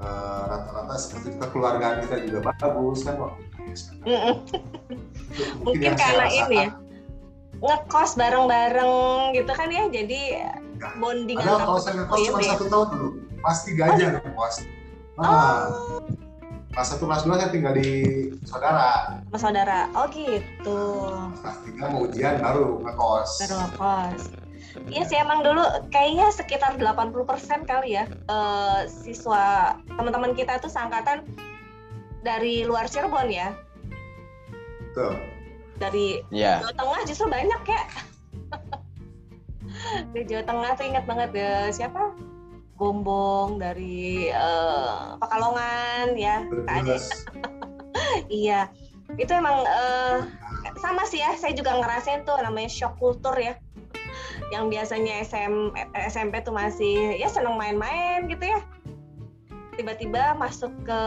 Uh, 0.00 0.42
rata-rata 0.48 0.96
seperti 0.96 1.38
kekeluargaan 1.38 2.02
kita 2.08 2.16
juga 2.24 2.50
bagus 2.56 3.04
kan 3.04 3.20
waktu 3.20 3.50
mungkin 5.62 5.92
karena 6.00 6.26
ini 6.26 6.56
ya 6.56 6.68
ngekos 7.60 8.16
bareng-bareng 8.16 9.36
gitu 9.36 9.52
kan 9.52 9.68
ya 9.68 9.84
jadi 9.92 10.20
bonding 10.96 11.36
ada 11.36 11.60
kalau 11.60 11.76
saya 11.76 12.00
ngekos 12.00 12.18
cuma 12.24 12.40
satu 12.40 12.66
tahun 12.72 12.86
dulu 12.96 13.08
pas 13.44 13.58
tiga 13.68 13.82
aja 13.92 14.04
oh. 14.08 14.10
ngekos 14.16 14.54
ah. 15.18 15.66
Oh. 15.66 16.06
Kelas 16.70 16.86
satu 16.94 17.10
kelas 17.10 17.26
dua 17.26 17.34
saya 17.34 17.50
tinggal 17.50 17.74
di 17.74 17.90
saudara. 18.46 19.18
Sama 19.26 19.38
saudara. 19.42 19.90
Oh 19.98 20.06
gitu. 20.14 20.80
Kelas 21.42 21.58
tiga 21.66 21.84
mau 21.90 22.06
ujian 22.06 22.38
baru 22.38 22.78
ngekos. 22.86 23.30
Baru 23.42 23.54
ngekos. 23.58 24.22
Iya 24.86 25.02
sih 25.02 25.18
emang 25.18 25.42
dulu 25.42 25.66
kayaknya 25.90 26.30
sekitar 26.30 26.78
80% 26.78 27.66
kali 27.66 27.98
ya 27.98 28.06
uh, 28.30 28.86
siswa 28.86 29.74
teman-teman 29.98 30.30
kita 30.38 30.62
tuh 30.62 30.70
seangkatan 30.70 31.26
dari 32.22 32.62
luar 32.62 32.86
Cirebon 32.86 33.34
ya. 33.34 33.50
Tuh. 34.94 35.18
Dari 35.82 36.22
yeah. 36.30 36.62
Jawa 36.62 36.74
Tengah 36.76 37.00
justru 37.02 37.26
banyak 37.26 37.62
ya. 37.66 37.82
di 40.14 40.20
Jawa 40.22 40.44
Tengah 40.46 40.70
tuh 40.78 40.86
ingat 40.86 41.04
banget 41.08 41.30
ya 41.34 41.52
siapa? 41.74 42.14
Bombong 42.80 43.60
dari 43.60 44.32
uh, 44.32 45.20
Pekalongan 45.20 46.16
ya. 46.16 46.40
iya. 48.32 48.72
Itu 49.20 49.36
emang 49.36 49.68
uh, 49.68 50.24
sama 50.80 51.04
sih 51.04 51.20
ya, 51.20 51.36
saya 51.36 51.52
juga 51.52 51.76
ngerasain 51.76 52.24
tuh 52.24 52.40
namanya 52.40 52.72
shock 52.72 52.96
kultur 52.96 53.36
ya. 53.36 53.60
Yang 54.48 54.64
biasanya 54.72 55.20
SM, 55.28 55.76
SMP 56.08 56.40
tuh 56.40 56.56
masih 56.56 57.20
ya 57.20 57.28
seneng 57.28 57.60
main-main 57.60 58.24
gitu 58.32 58.48
ya 58.48 58.64
tiba-tiba 59.80 60.36
masuk 60.36 60.68
ke 60.84 61.00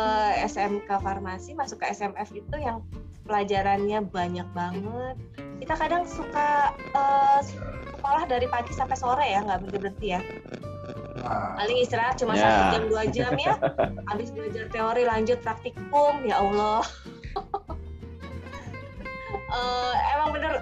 SMK 0.50 0.90
farmasi, 0.90 1.54
masuk 1.54 1.86
ke 1.86 1.94
SMF 1.94 2.34
itu 2.34 2.58
yang 2.58 2.82
pelajarannya 3.22 4.02
banyak 4.10 4.50
banget. 4.58 5.16
Kita 5.62 5.78
kadang 5.78 6.10
suka 6.10 6.74
uh, 6.98 7.40
sekolah 7.46 8.26
dari 8.26 8.50
pagi 8.50 8.74
sampai 8.74 8.98
sore 8.98 9.30
ya, 9.30 9.46
nggak 9.46 9.62
berhenti 9.62 9.78
berhenti 9.78 10.08
ya. 10.18 10.22
Paling 11.24 11.78
istirahat 11.80 12.16
cuma 12.20 12.36
yeah. 12.36 12.44
satu 12.44 12.66
jam 12.76 12.84
dua 12.92 13.04
jam 13.08 13.32
ya. 13.40 13.56
Habis 14.12 14.30
belajar 14.36 14.68
teori 14.70 15.04
lanjut 15.08 15.40
praktikum, 15.40 16.14
ya 16.28 16.44
Allah. 16.44 16.84
uh, 19.52 19.96
emang 20.20 20.30
bener 20.36 20.54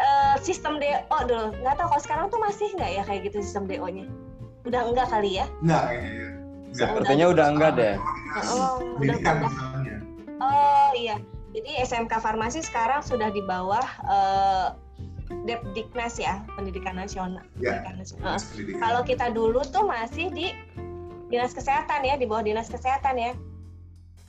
uh, 0.00 0.34
sistem 0.40 0.80
DO 0.80 1.18
dulu. 1.28 1.52
Nggak 1.60 1.74
tahu 1.76 1.88
kalau 1.92 2.02
sekarang 2.02 2.26
tuh 2.32 2.40
masih 2.40 2.68
nggak 2.74 2.90
ya 2.90 3.02
kayak 3.04 3.20
gitu 3.28 3.44
sistem 3.44 3.68
DO-nya? 3.68 4.08
Udah 4.64 4.80
enggak 4.88 5.06
kali 5.12 5.42
ya? 5.42 5.46
Enggak, 5.60 5.84
iya. 5.92 6.28
Sepertinya 6.72 7.26
udah 7.28 7.46
enggak 7.52 7.72
deh. 7.76 7.94
Oh, 8.48 8.80
udah 8.96 9.16
enggak. 9.20 9.52
Oh 10.40 10.90
iya. 10.96 11.20
Jadi 11.52 11.70
SMK 11.84 12.12
Farmasi 12.16 12.64
sekarang 12.64 13.04
sudah 13.04 13.28
di 13.28 13.44
bawah 13.44 13.84
uh, 14.08 14.72
Depdiknas 15.48 16.20
ya, 16.20 16.44
Pendidikan 16.54 16.94
Nasional. 16.96 17.42
Ya, 17.58 17.82
Pendidikan 17.82 17.94
Nasional. 17.98 18.36
Kalau 18.78 19.00
kita 19.02 19.26
dulu 19.32 19.60
tuh 19.66 19.84
masih 19.84 20.30
di 20.30 20.52
Dinas 21.32 21.56
Kesehatan 21.56 22.04
ya, 22.04 22.14
di 22.20 22.28
bawah 22.28 22.44
Dinas 22.44 22.68
Kesehatan 22.68 23.16
ya. 23.16 23.32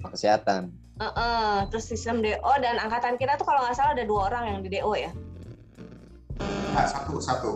Kesehatan. 0.03 0.71
Uh 1.01 1.05
-uh. 1.09 1.53
Terus 1.73 1.89
sistem 1.89 2.21
DO 2.21 2.53
dan 2.61 2.77
angkatan 2.77 3.17
kita 3.17 3.35
tuh 3.35 3.45
kalau 3.49 3.65
nggak 3.65 3.75
salah 3.75 3.97
ada 3.97 4.05
dua 4.05 4.29
orang 4.29 4.43
yang 4.49 4.59
di 4.61 4.69
DO 4.77 4.93
ya. 4.93 5.11
Nah, 6.73 6.85
satu, 6.89 7.17
satu. 7.21 7.51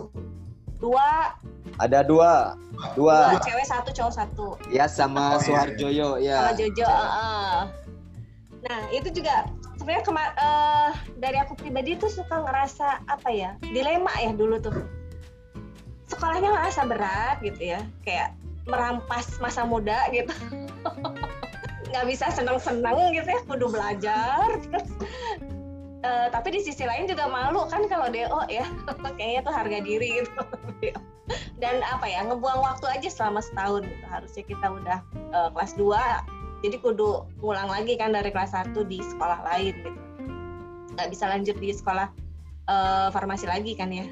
Dua. 0.78 1.34
Ada 1.78 2.06
dua. 2.06 2.54
Dua. 2.94 3.34
dua 3.34 3.42
cewek 3.42 3.66
satu, 3.66 3.90
cowok 3.94 4.12
satu. 4.14 4.46
Ya 4.70 4.86
sama 4.86 5.38
oh, 5.38 5.42
Suharjoyo 5.42 6.18
ya. 6.18 6.50
Sama 6.50 6.52
Jojo. 6.58 6.86
Uh 6.86 6.94
-uh. 6.94 7.58
Nah 8.66 8.80
itu 8.90 9.08
juga 9.14 9.46
sebenarnya 9.88 10.04
kema- 10.04 10.36
uh, 10.36 10.92
dari 11.16 11.40
aku 11.40 11.56
pribadi 11.56 11.96
tuh 11.96 12.12
suka 12.12 12.44
ngerasa 12.44 13.08
apa 13.08 13.32
ya 13.32 13.56
dilema 13.72 14.12
ya 14.20 14.36
dulu 14.36 14.60
tuh. 14.60 14.84
Sekolahnya 16.04 16.52
ngerasa 16.52 16.84
berat 16.84 17.40
gitu 17.40 17.72
ya 17.72 17.80
kayak 18.04 18.36
merampas 18.68 19.40
masa 19.40 19.64
muda 19.64 19.96
gitu. 20.12 20.28
Nggak 21.88 22.04
bisa 22.04 22.28
seneng-seneng 22.28 23.16
gitu 23.16 23.32
ya 23.32 23.40
kudu 23.48 23.72
belajar 23.72 24.60
uh, 26.04 26.26
tapi 26.28 26.52
di 26.52 26.60
sisi 26.60 26.84
lain 26.84 27.08
juga 27.08 27.24
malu 27.24 27.64
kan 27.72 27.80
kalau 27.88 28.12
DO 28.12 28.44
ya 28.52 28.68
kayaknya 29.16 29.40
tuh 29.40 29.54
harga 29.56 29.78
diri 29.80 30.20
gitu. 30.20 30.42
Dan 31.64 31.80
apa 31.80 32.04
ya 32.04 32.28
ngebuang 32.28 32.60
waktu 32.60 32.92
aja 32.92 33.08
selama 33.08 33.40
setahun 33.40 33.88
gitu. 33.88 34.04
harusnya 34.04 34.44
kita 34.44 34.66
udah 34.68 34.98
uh, 35.32 35.48
kelas 35.56 35.72
2 35.80 35.96
jadi 36.58 36.76
kudu 36.82 37.26
ngulang 37.38 37.70
lagi 37.70 37.94
kan 37.94 38.10
dari 38.10 38.34
kelas 38.34 38.50
1 38.50 38.74
di 38.90 38.98
sekolah 38.98 39.46
lain 39.46 39.74
gitu. 39.78 40.00
Nggak 40.98 41.08
bisa 41.14 41.24
lanjut 41.30 41.56
di 41.62 41.70
sekolah 41.70 42.08
uh, 42.66 43.08
farmasi 43.14 43.46
lagi 43.46 43.78
kan 43.78 43.94
ya. 43.94 44.06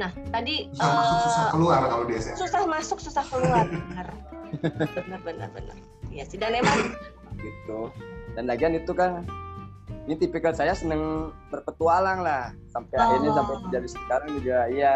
Nah 0.00 0.10
tadi 0.32 0.72
susah 0.72 0.88
uh, 0.88 0.96
masuk 0.96 1.18
susah 1.20 1.44
keluar 1.52 1.80
kalau 1.84 2.04
di 2.08 2.14
SMA 2.16 2.36
susah 2.40 2.60
masuk 2.64 2.98
susah 2.98 3.24
keluar. 3.28 3.64
Benar. 3.68 4.08
Benar 4.96 5.20
benar 5.20 5.48
benar. 5.52 5.76
Iya 6.08 6.24
sih 6.24 6.40
dan 6.40 6.56
emang 6.56 6.96
gitu. 7.36 7.92
Dan 8.32 8.48
lagian 8.48 8.72
itu 8.72 8.96
kan 8.96 9.28
ini 10.08 10.16
tipikal 10.16 10.56
saya 10.56 10.72
seneng 10.72 11.28
berpetualang 11.52 12.24
lah. 12.24 12.56
Sampai 12.72 12.96
oh. 12.96 13.04
akhirnya 13.04 13.30
sampai 13.36 13.54
jadi 13.68 13.88
sekarang 13.88 14.28
juga 14.40 14.58
ya 14.72 14.94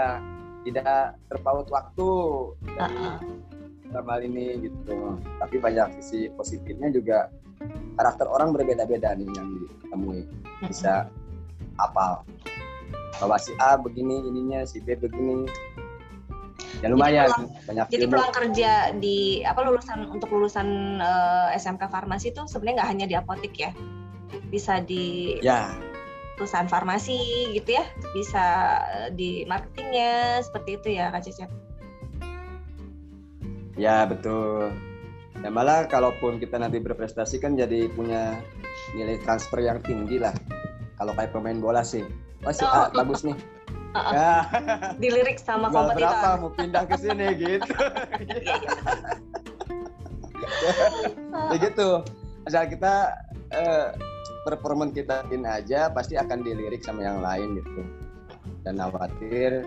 tidak 0.64 1.20
terpaut 1.28 1.68
waktu 1.68 2.08
dari 2.72 2.96
uh 2.96 3.20
-uh 3.20 3.53
dalam 3.94 4.10
hal 4.10 4.20
ini 4.26 4.58
gitu. 4.66 5.22
Tapi 5.38 5.56
banyak 5.62 6.02
sisi 6.02 6.26
positifnya 6.34 6.90
juga 6.90 7.30
karakter 7.94 8.26
orang 8.26 8.50
berbeda-beda 8.50 9.14
nih 9.14 9.30
yang 9.38 9.48
ditemui. 9.54 10.26
Bisa 10.66 11.06
apal. 11.78 12.26
Bahwa 13.22 13.38
si 13.38 13.54
A 13.62 13.78
begini 13.78 14.18
ininya 14.26 14.66
si 14.66 14.82
B 14.82 14.98
begini. 14.98 15.46
Ya 16.82 16.90
lumayan 16.90 17.30
jadi 17.30 17.38
peluang, 17.38 17.50
banyak 17.70 17.84
jadi 17.86 18.04
peluang 18.10 18.34
kerja 18.34 18.70
di 18.98 19.18
apa 19.46 19.62
lulusan 19.62 20.10
untuk 20.10 20.28
lulusan 20.34 20.98
uh, 20.98 21.54
eh, 21.54 21.56
SMK 21.56 21.86
farmasi 21.86 22.34
itu 22.34 22.44
sebenarnya 22.50 22.82
nggak 22.82 22.90
hanya 22.90 23.06
di 23.06 23.14
apotik 23.14 23.54
ya. 23.54 23.70
Bisa 24.50 24.82
di 24.82 25.38
ya. 25.38 25.70
perusahaan 26.34 26.66
farmasi 26.66 27.54
gitu 27.54 27.78
ya. 27.78 27.86
Bisa 28.10 28.44
eh, 28.90 29.08
di 29.14 29.46
marketingnya 29.46 30.42
seperti 30.42 30.82
itu 30.82 30.88
ya 30.98 31.14
kak 31.14 31.30
Cecep 31.30 31.63
Ya 33.74 34.06
betul. 34.06 34.70
Ya 35.42 35.50
malah 35.50 35.90
kalaupun 35.90 36.38
kita 36.38 36.56
nanti 36.62 36.78
berprestasi 36.78 37.42
kan 37.42 37.58
jadi 37.58 37.90
punya 37.90 38.38
nilai 38.94 39.18
transfer 39.26 39.60
yang 39.60 39.82
tinggi 39.82 40.22
lah. 40.22 40.32
Kalau 40.94 41.12
kayak 41.18 41.34
pemain 41.34 41.58
bola 41.58 41.82
sih, 41.82 42.06
masih 42.46 42.64
oh. 42.64 42.86
ah, 42.86 42.88
bagus 42.94 43.26
nih. 43.26 43.34
Uh, 43.94 43.98
uh. 43.98 44.12
Ya. 44.14 44.34
Dilirik 45.02 45.42
sama 45.42 45.68
kompetitor. 45.74 46.06
Berapa 46.06 46.38
mau 46.38 46.50
pindah 46.54 46.84
ke 46.86 46.96
sini 46.96 47.26
gitu. 47.34 47.74
ya 51.50 51.56
gitu. 51.58 51.88
Asal 52.46 52.70
kita 52.70 53.10
uh, 53.52 53.90
performan 54.46 54.94
kita 54.94 55.26
in 55.34 55.42
aja 55.44 55.90
pasti 55.90 56.14
akan 56.14 56.46
dilirik 56.46 56.80
sama 56.86 57.02
yang 57.02 57.18
lain 57.18 57.58
gitu. 57.58 57.82
Dan 58.62 58.78
khawatir 58.80 59.66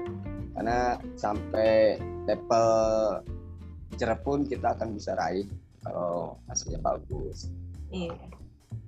karena 0.57 0.97
sampai 1.13 2.01
level 2.25 2.67
pun 4.21 4.43
kita 4.45 4.75
akan 4.75 4.93
bisa 4.93 5.15
raih 5.15 5.47
kalau 5.83 6.37
hasilnya 6.51 6.79
bagus. 6.83 7.47
Iya. 7.89 8.13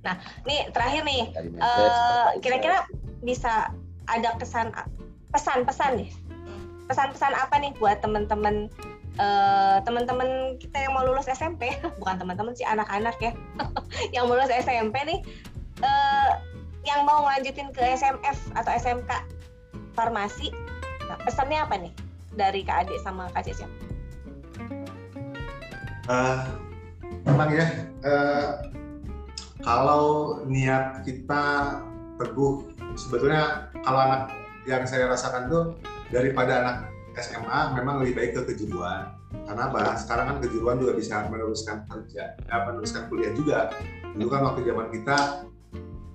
Nah, 0.04 0.16
nih 0.48 0.72
terakhir 0.72 1.04
nih, 1.04 1.32
uh, 1.60 2.36
kira-kira 2.40 2.88
bisa 3.24 3.72
ada 4.08 4.36
kesan 4.40 4.72
pesan-pesan 5.36 6.00
nih, 6.00 6.10
pesan-pesan 6.88 7.36
apa 7.36 7.60
nih 7.60 7.72
buat 7.78 8.00
teman-teman 8.00 8.72
uh, 9.20 9.78
teman-teman 9.84 10.56
kita 10.58 10.88
yang 10.88 10.96
mau 10.96 11.04
lulus 11.04 11.28
SMP, 11.28 11.76
bukan 12.00 12.16
teman-teman 12.16 12.56
sih 12.56 12.64
anak-anak 12.64 13.16
ya, 13.20 13.32
yang 14.16 14.32
mau 14.32 14.40
lulus 14.40 14.52
SMP 14.52 14.96
nih, 15.04 15.20
uh, 15.84 16.40
yang 16.88 17.04
mau 17.04 17.28
lanjutin 17.28 17.70
ke 17.76 17.84
SMF 17.84 18.40
atau 18.56 18.72
SMK 18.72 19.12
farmasi, 19.94 20.56
nah, 21.12 21.20
pesannya 21.28 21.60
apa 21.60 21.76
nih 21.76 21.94
dari 22.40 22.64
Kak 22.64 22.88
Ade 22.88 22.96
sama 23.04 23.28
Kak 23.36 23.44
Cecep? 23.44 23.89
Uh, 26.10 26.42
memang 27.30 27.50
ya, 27.54 27.66
uh, 28.02 28.66
kalau 29.62 30.42
niat 30.50 31.06
kita 31.06 31.44
teguh, 32.18 32.66
sebetulnya 32.98 33.70
kalau 33.86 34.00
anak 34.02 34.34
yang 34.66 34.90
saya 34.90 35.06
rasakan 35.06 35.46
tuh 35.46 35.64
daripada 36.10 36.66
anak 36.66 36.78
SMA 37.20 37.78
memang 37.78 38.02
lebih 38.02 38.18
baik 38.18 38.32
ke 38.42 38.42
kejuruan. 38.54 39.14
Karena 39.30 39.70
apa? 39.70 39.94
Sekarang 40.02 40.26
kan 40.34 40.38
kejuruan 40.42 40.82
juga 40.82 40.98
bisa 40.98 41.30
meneruskan 41.30 41.86
kerja 41.86 42.34
ya, 42.34 42.56
meneruskan 42.66 43.06
kuliah 43.06 43.34
juga. 43.38 43.70
Dulu 44.18 44.28
kan 44.34 44.42
waktu 44.50 44.66
zaman 44.66 44.90
kita 44.90 45.18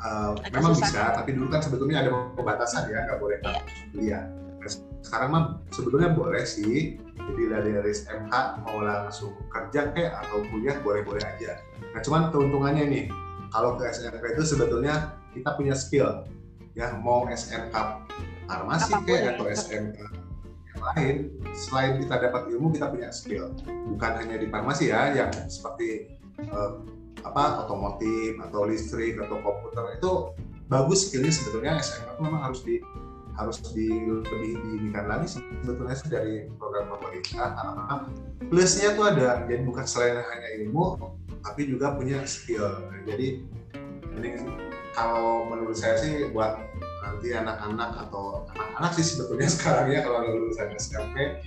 uh, 0.03 0.33
memang 0.51 0.75
susah. 0.75 0.91
bisa 0.91 1.03
tapi 1.23 1.31
dulu 1.39 1.47
kan 1.49 1.61
sebetulnya 1.63 2.03
ada 2.03 2.11
pembatasan 2.35 2.91
ya 2.91 3.07
nggak 3.07 3.19
boleh 3.23 3.39
yeah. 3.41 3.63
kuliah 3.95 4.25
sekarang 5.05 5.29
mah 5.31 5.45
sebetulnya 5.69 6.11
boleh 6.17 6.43
sih. 6.49 6.97
Jadi 7.15 7.43
dari 7.49 7.71
dari 7.73 7.91
SMK 7.93 8.33
mau 8.65 8.85
langsung 8.85 9.37
kerja 9.49 9.93
kayak 9.93 10.13
atau 10.27 10.45
kuliah 10.51 10.77
boleh-boleh 10.81 11.23
aja. 11.23 11.61
Nah 11.93 12.01
cuman 12.03 12.33
keuntungannya 12.33 12.85
nih 12.89 13.05
kalau 13.53 13.77
ke 13.79 13.87
SMK 13.87 14.25
itu 14.35 14.43
sebetulnya 14.45 15.21
kita 15.37 15.55
punya 15.55 15.77
skill. 15.77 16.25
Ya 16.75 16.91
mau 16.99 17.29
SMK 17.29 17.77
farmasi 18.51 18.93
kayak 19.07 19.39
atau 19.39 19.47
SMK 19.47 20.25
lain 20.75 21.33
selain 21.55 21.97
kita 22.03 22.19
dapat 22.19 22.51
ilmu 22.51 22.75
kita 22.75 22.91
punya 22.91 23.09
skill. 23.15 23.55
Bukan 23.65 24.13
hanya 24.21 24.37
di 24.37 24.51
farmasi 24.51 24.91
ya 24.91 25.15
yang 25.15 25.31
seperti 25.49 26.19
uh, 26.51 26.83
apa 27.25 27.65
otomotif 27.65 28.37
atau 28.37 28.69
listrik 28.69 29.17
atau 29.17 29.41
komputer 29.41 29.97
itu 29.97 30.13
bagus 30.69 31.09
skillnya 31.09 31.33
sebetulnya 31.33 31.81
SMA 31.81 32.11
itu 32.13 32.21
memang 32.21 32.43
harus 32.51 32.61
di 32.65 32.85
harus 33.35 33.59
di 33.75 33.91
lebih 34.07 34.55
diinginkan 34.63 35.05
lagi 35.11 35.27
sebetulnya 35.37 35.97
dari 36.07 36.47
program 36.55 36.87
pemerintah. 36.95 37.51
Karena 37.55 37.95
plusnya 38.47 38.89
tuh 38.95 39.05
ada 39.11 39.29
jadi 39.47 39.63
bukan 39.67 39.85
selain 39.87 40.23
hanya 40.23 40.49
ilmu 40.63 40.85
tapi 41.45 41.69
juga 41.69 41.93
punya 41.99 42.23
skill. 42.25 42.79
Jadi 43.05 43.45
ini 44.15 44.29
kalau 44.95 45.51
menurut 45.51 45.75
saya 45.75 45.99
sih 45.99 46.31
buat 46.31 46.57
nanti 47.05 47.35
anak-anak 47.35 48.09
atau 48.09 48.49
anak-anak 48.55 48.91
sih 48.97 49.05
sebetulnya 49.05 49.49
sekarang 49.59 49.87
ya 49.91 50.01
kalau 50.07 50.25
lulusan 50.25 50.73
SMP 50.79 51.43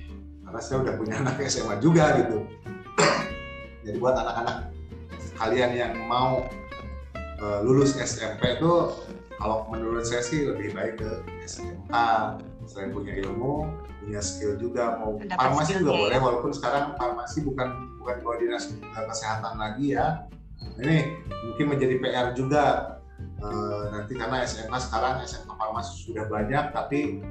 karena 0.47 0.59
saya 0.63 0.77
udah 0.83 0.93
punya 0.95 1.15
anak 1.23 1.39
SMA 1.47 1.79
juga 1.79 2.19
gitu. 2.23 2.43
Jadi 3.87 3.97
buat 3.99 4.15
anak-anak 4.15 4.75
kalian 5.37 5.71
yang 5.77 5.93
mau 6.09 6.49
uh, 7.41 7.59
lulus 7.61 7.95
SMP 7.95 8.57
itu 8.57 8.73
kalau 9.37 9.69
menurut 9.69 10.03
saya 10.03 10.21
sih 10.25 10.49
lebih 10.49 10.73
baik 10.73 10.97
ke 11.01 11.09
SMK 11.45 11.93
selain 12.67 12.91
punya 12.91 13.13
ilmu 13.23 13.69
punya 14.03 14.19
skill 14.19 14.59
juga 14.59 14.99
mau 14.99 15.15
Dapat 15.15 15.39
farmasi 15.39 15.71
juga 15.79 15.91
ya. 15.93 15.99
boleh 16.03 16.17
walaupun 16.19 16.51
sekarang 16.51 16.83
farmasi 16.99 17.37
bukan 17.47 17.67
bukan 18.03 18.17
koordinasi 18.25 18.81
kesehatan 18.91 19.55
lagi 19.55 19.95
ya 19.95 20.27
ini 20.81 21.15
mungkin 21.47 21.65
menjadi 21.71 21.95
PR 22.01 22.27
juga 22.35 22.97
Eh, 23.37 23.83
nanti 23.93 24.17
karena 24.17 24.41
SMA 24.49 24.77
sekarang 24.81 25.21
SMA 25.21 25.53
farmasi 25.53 26.09
sudah 26.09 26.25
banyak 26.25 26.73
tapi 26.73 27.21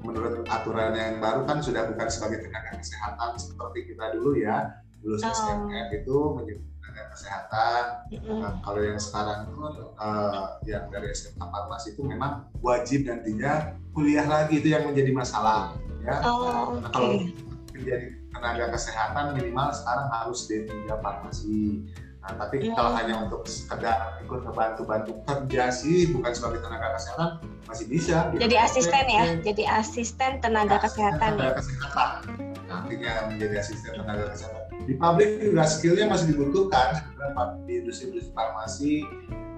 menurut 0.00 0.48
aturan 0.48 0.96
yang 0.96 1.20
baru 1.20 1.44
kan 1.44 1.60
sudah 1.60 1.92
bukan 1.92 2.08
sebagai 2.08 2.48
tenaga 2.48 2.80
kesehatan 2.80 3.36
seperti 3.36 3.92
kita 3.92 4.16
dulu 4.16 4.40
ya 4.40 4.80
lulus 5.04 5.20
oh. 5.20 5.28
SMF 5.28 5.92
itu 5.92 6.16
menjadi 6.40 6.64
tenaga 6.90 7.14
kesehatan 7.14 7.82
nah, 8.26 8.52
kalau 8.66 8.80
yang 8.82 8.98
sekarang 8.98 9.46
itu 9.46 9.62
uh, 9.94 10.58
yang 10.66 10.84
dari 10.90 11.14
SMA 11.14 11.46
farmasi 11.46 11.94
itu 11.94 12.02
memang 12.02 12.50
wajib 12.58 13.06
nantinya 13.06 13.78
kuliah 13.94 14.26
lagi 14.26 14.58
itu 14.58 14.74
yang 14.74 14.90
menjadi 14.90 15.14
masalah 15.14 15.78
ya 16.02 16.18
oh, 16.26 16.74
nah, 16.82 16.90
kalau 16.90 17.22
menjadi 17.70 18.18
tenaga 18.34 18.64
kesehatan 18.74 19.38
minimal 19.38 19.70
sekarang 19.70 20.06
harus 20.10 20.50
D3 20.50 20.70
farmasi 20.98 21.86
Nah, 22.20 22.36
tapi 22.36 22.60
yeah. 22.60 22.76
kalau 22.76 22.92
hanya 22.92 23.24
untuk 23.24 23.48
sekedar 23.48 24.20
ikut 24.20 24.44
ngebantu-bantu 24.44 25.24
kerja 25.24 25.72
sih, 25.72 26.12
bukan 26.12 26.36
sebagai 26.36 26.60
tenaga 26.60 26.92
kesehatan, 27.00 27.40
masih 27.64 27.86
bisa. 27.88 28.28
Gitu. 28.28 28.44
Jadi 28.44 28.56
asisten 28.60 29.04
ya, 29.08 29.24
jadi 29.40 29.64
asisten 29.80 30.32
tenaga 30.44 30.76
ya, 30.76 30.84
kesehatan. 30.84 31.40
Tenaga 31.40 31.64
kesehatan. 31.64 32.08
Nantinya 32.68 33.12
menjadi 33.24 33.64
asisten 33.64 33.92
tenaga 33.96 34.36
kesehatan. 34.36 34.69
Di 34.84 34.94
pabrik 34.96 35.40
juga 35.40 35.68
skillnya 35.68 36.08
masih 36.08 36.34
dibutuhkan 36.34 36.96
di 37.68 37.84
industri-industri 37.84 38.32
farmasi, 38.32 39.04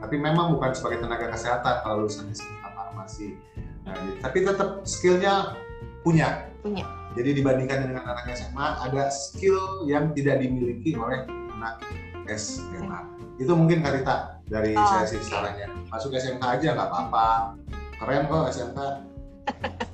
tapi 0.03 0.19
memang 0.19 0.55
bukan 0.59 0.75
sebagai 0.75 1.05
tenaga 1.05 1.31
kesehatan 1.31 1.83
kalau 1.87 2.05
lulusan 2.05 2.29
SMK 2.31 2.65
farmasi. 2.75 3.39
Nah, 3.87 3.95
tapi 4.23 4.43
tetap 4.43 4.83
skillnya 4.83 5.57
punya. 6.03 6.51
Punya. 6.63 6.87
Jadi 7.13 7.43
dibandingkan 7.43 7.87
dengan 7.87 8.05
anak 8.09 8.25
SMA, 8.33 8.67
ada 8.89 9.13
skill 9.13 9.85
yang 9.85 10.17
tidak 10.17 10.41
dimiliki 10.41 10.97
oleh 10.97 11.29
anak 11.59 11.85
SMA. 12.27 13.01
Itu 13.37 13.53
mungkin 13.53 13.85
Karita 13.85 14.41
dari 14.49 14.73
oh, 14.73 14.87
saya 14.87 15.05
sih 15.07 15.21
sarannya. 15.21 15.69
Masuk 15.93 16.15
SMK 16.15 16.41
aja 16.41 16.69
nggak 16.73 16.89
apa-apa. 16.89 17.57
Keren 18.01 18.27
kok 18.27 18.51
SMK. 18.51 18.81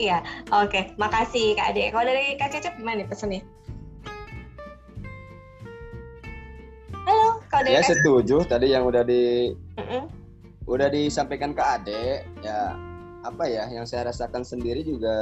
Iya, 0.00 0.18
oke. 0.50 0.66
Okay. 0.66 0.84
Makasih 0.98 1.54
Kak 1.54 1.72
Ade. 1.72 1.94
Kalau 1.94 2.04
dari 2.04 2.34
Kak 2.34 2.50
Cecep 2.50 2.74
gimana 2.80 3.04
nih 3.04 3.06
pesannya? 3.06 3.40
Halo, 7.10 7.42
kalau 7.50 7.66
dari 7.66 7.74
Ya 7.74 7.82
setuju. 7.82 8.46
Tadi 8.46 8.70
yang 8.70 8.86
udah 8.86 9.02
di 9.02 9.50
mm 9.50 9.82
-mm. 9.82 10.02
udah 10.70 10.86
disampaikan 10.94 11.50
ke 11.50 11.58
Ade 11.58 12.22
ya 12.38 12.78
apa 13.26 13.50
ya 13.50 13.66
yang 13.66 13.82
saya 13.82 14.06
rasakan 14.06 14.46
sendiri 14.46 14.86
juga 14.86 15.18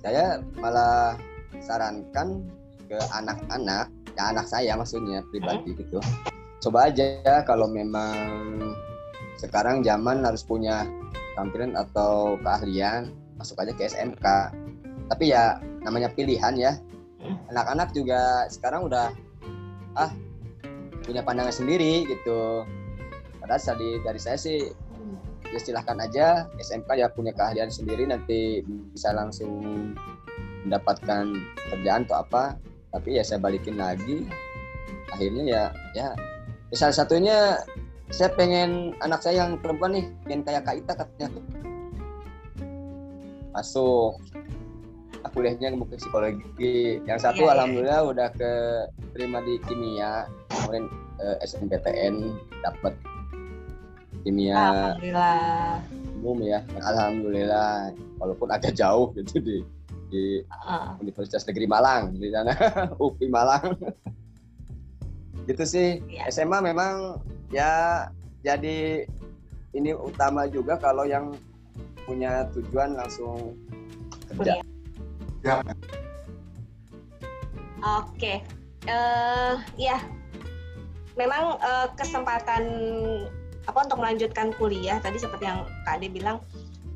saya 0.00 0.40
malah 0.56 1.20
sarankan 1.60 2.48
ke 2.88 2.96
anak-anak 3.12 3.92
ya 4.16 4.32
anak 4.32 4.48
saya 4.48 4.72
maksudnya 4.80 5.20
pribadi 5.28 5.76
hmm. 5.76 5.78
gitu. 5.84 5.98
Coba 6.64 6.88
aja 6.88 7.20
ya 7.20 7.44
kalau 7.44 7.68
memang 7.68 8.16
sekarang 9.36 9.84
zaman 9.84 10.24
harus 10.24 10.40
punya 10.40 10.88
tampilan 11.36 11.76
atau 11.76 12.40
keahlian 12.40 13.12
masuk 13.36 13.60
aja 13.60 13.76
ke 13.76 13.84
SMK 13.84 14.24
tapi 15.12 15.36
ya 15.36 15.60
namanya 15.84 16.08
pilihan 16.08 16.56
ya. 16.56 16.72
Anak-anak 17.52 17.92
juga 17.92 18.48
sekarang 18.48 18.88
udah 18.88 19.12
ah 19.96 20.12
punya 21.02 21.24
pandangan 21.24 21.54
sendiri 21.54 22.04
gitu. 22.06 22.62
Padahal 23.40 23.62
tadi 23.62 24.00
dari 24.02 24.20
saya 24.20 24.38
sih 24.38 24.70
ya 25.46 25.60
silahkan 25.62 25.96
aja 26.02 26.50
SMK 26.58 26.98
ya 26.98 27.06
punya 27.08 27.30
keahlian 27.32 27.70
sendiri 27.70 28.04
nanti 28.04 28.60
bisa 28.92 29.14
langsung 29.14 29.62
mendapatkan 30.66 31.32
kerjaan 31.72 32.04
atau 32.06 32.22
apa. 32.22 32.44
Tapi 32.92 33.18
ya 33.18 33.22
saya 33.24 33.40
balikin 33.40 33.80
lagi 33.80 34.28
akhirnya 35.12 35.44
ya 35.46 35.62
ya 35.94 36.08
salah 36.74 36.96
satunya 36.96 37.62
saya 38.10 38.30
pengen 38.34 38.94
anak 39.02 39.22
saya 39.22 39.46
yang 39.46 39.58
perempuan 39.58 39.94
nih 39.94 40.06
pengen 40.26 40.42
kayak 40.46 40.62
Kak 40.66 40.76
Ita 40.78 40.92
katanya 40.94 41.28
masuk 43.56 44.20
kuliahnya 45.32 45.74
ke 45.74 45.96
psikologi 45.98 47.00
yang 47.06 47.18
satu 47.20 47.46
ya, 47.46 47.58
alhamdulillah 47.58 48.02
ya. 48.02 48.10
udah 48.10 48.28
ke 48.34 48.52
terima 49.14 49.42
di 49.42 49.58
kimia 49.66 50.26
kemudian 50.50 50.86
eh, 51.22 51.36
SNPTN 51.46 52.14
dapat 52.62 52.94
kimia 54.26 54.54
alhamdulillah 54.54 55.80
umum 56.20 56.38
ya 56.42 56.60
alhamdulillah 56.82 57.94
walaupun 58.18 58.48
agak 58.50 58.74
jauh 58.74 59.14
gitu 59.14 59.38
di 59.38 59.56
di 60.06 60.24
uh. 60.50 60.94
Universitas 61.02 61.46
Negeri 61.46 61.66
Malang 61.66 62.14
di 62.14 62.30
sana 62.30 62.54
UPI 63.02 63.26
Malang 63.30 63.74
gitu 65.46 65.62
sih 65.62 66.02
yeah. 66.10 66.26
SMA 66.30 66.58
memang 66.58 67.22
ya 67.54 68.06
jadi 68.42 69.06
ini 69.74 69.92
utama 69.92 70.48
juga 70.50 70.78
kalau 70.78 71.04
yang 71.04 71.34
punya 72.06 72.46
tujuan 72.54 72.94
langsung 72.94 73.58
kerja. 74.30 74.62
Ya. 75.46 75.62
Oke, 78.02 78.42
uh, 78.90 79.62
ya, 79.78 80.02
memang 81.14 81.62
uh, 81.62 81.86
kesempatan 81.94 82.66
apa 83.66 83.78
untuk 83.86 84.02
melanjutkan 84.02 84.50
kuliah 84.58 84.98
tadi 84.98 85.22
seperti 85.22 85.46
yang 85.46 85.70
Kak 85.86 86.02
Ade 86.02 86.10
bilang 86.10 86.42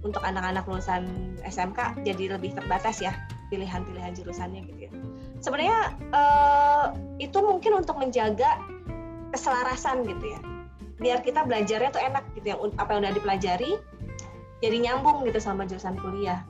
untuk 0.02 0.22
anak-anak 0.26 0.66
lulusan 0.66 1.34
SMK 1.46 2.02
jadi 2.02 2.34
lebih 2.34 2.58
terbatas 2.58 2.98
ya 2.98 3.14
pilihan-pilihan 3.54 4.18
jurusannya 4.18 4.66
gitu 4.66 4.80
ya. 4.86 4.92
Sebenarnya 5.38 5.94
uh, 6.10 6.94
itu 7.22 7.38
mungkin 7.38 7.86
untuk 7.86 8.02
menjaga 8.02 8.58
keselarasan 9.30 10.02
gitu 10.10 10.26
ya. 10.26 10.40
Biar 10.98 11.22
kita 11.22 11.46
belajarnya 11.46 11.90
tuh 11.94 12.02
enak 12.02 12.24
gitu 12.34 12.50
yang 12.50 12.58
apa 12.82 12.98
yang 12.98 13.00
udah 13.06 13.14
dipelajari 13.14 13.72
jadi 14.58 14.76
nyambung 14.90 15.22
gitu 15.22 15.38
sama 15.38 15.70
jurusan 15.70 15.94
kuliah. 16.02 16.42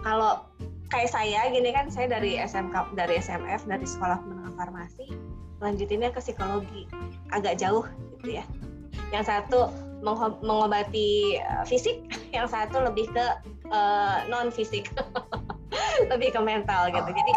Kalau 0.00 0.49
kayak 0.90 1.10
saya 1.10 1.46
gini 1.54 1.70
kan 1.70 1.86
saya 1.88 2.10
dari 2.10 2.36
SMK 2.36 2.98
dari 2.98 3.22
SMF 3.22 3.64
dari 3.64 3.86
sekolah 3.86 4.18
menengah 4.26 4.52
farmasi 4.58 5.06
lanjutinnya 5.60 6.10
ke 6.10 6.20
psikologi. 6.20 6.88
Agak 7.30 7.60
jauh 7.60 7.86
gitu 8.18 8.40
ya. 8.40 8.44
Yang 9.14 9.30
satu 9.30 9.70
mengobati 10.40 11.38
eh, 11.38 11.64
fisik 11.68 12.08
yang 12.36 12.48
satu 12.48 12.80
lebih 12.80 13.06
ke 13.12 13.26
uh, 13.70 14.24
eh, 14.24 14.32
non 14.32 14.48
fisik 14.48 14.90
lebih 16.12 16.32
ke 16.34 16.40
mental 16.40 16.90
gitu. 16.90 17.10
Jadi 17.12 17.32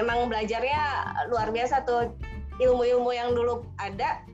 memang 0.00 0.26
belajarnya 0.26 0.82
luar 1.30 1.52
biasa 1.54 1.86
tuh. 1.86 2.10
Ilmu-ilmu 2.56 3.12
yang 3.12 3.36
dulu 3.36 3.68
ada 3.76 4.24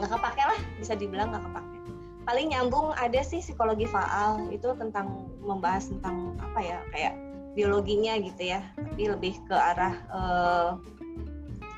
nggak 0.00 0.08
kepake 0.08 0.42
lah. 0.48 0.60
Bisa 0.80 0.96
dibilang 0.96 1.28
nggak 1.28 1.44
kepake. 1.44 1.76
Paling 2.24 2.46
nyambung 2.56 2.96
ada 2.96 3.20
sih 3.20 3.44
psikologi 3.44 3.84
faal 3.84 4.48
itu 4.48 4.72
tentang 4.80 5.28
membahas 5.44 5.92
tentang 5.92 6.36
apa 6.40 6.60
ya 6.60 6.80
kayak 6.92 7.27
biologinya 7.58 8.14
gitu 8.22 8.54
ya. 8.54 8.62
Tapi 8.78 9.10
lebih 9.10 9.34
ke 9.50 9.56
arah 9.58 9.94
uh, 10.14 10.70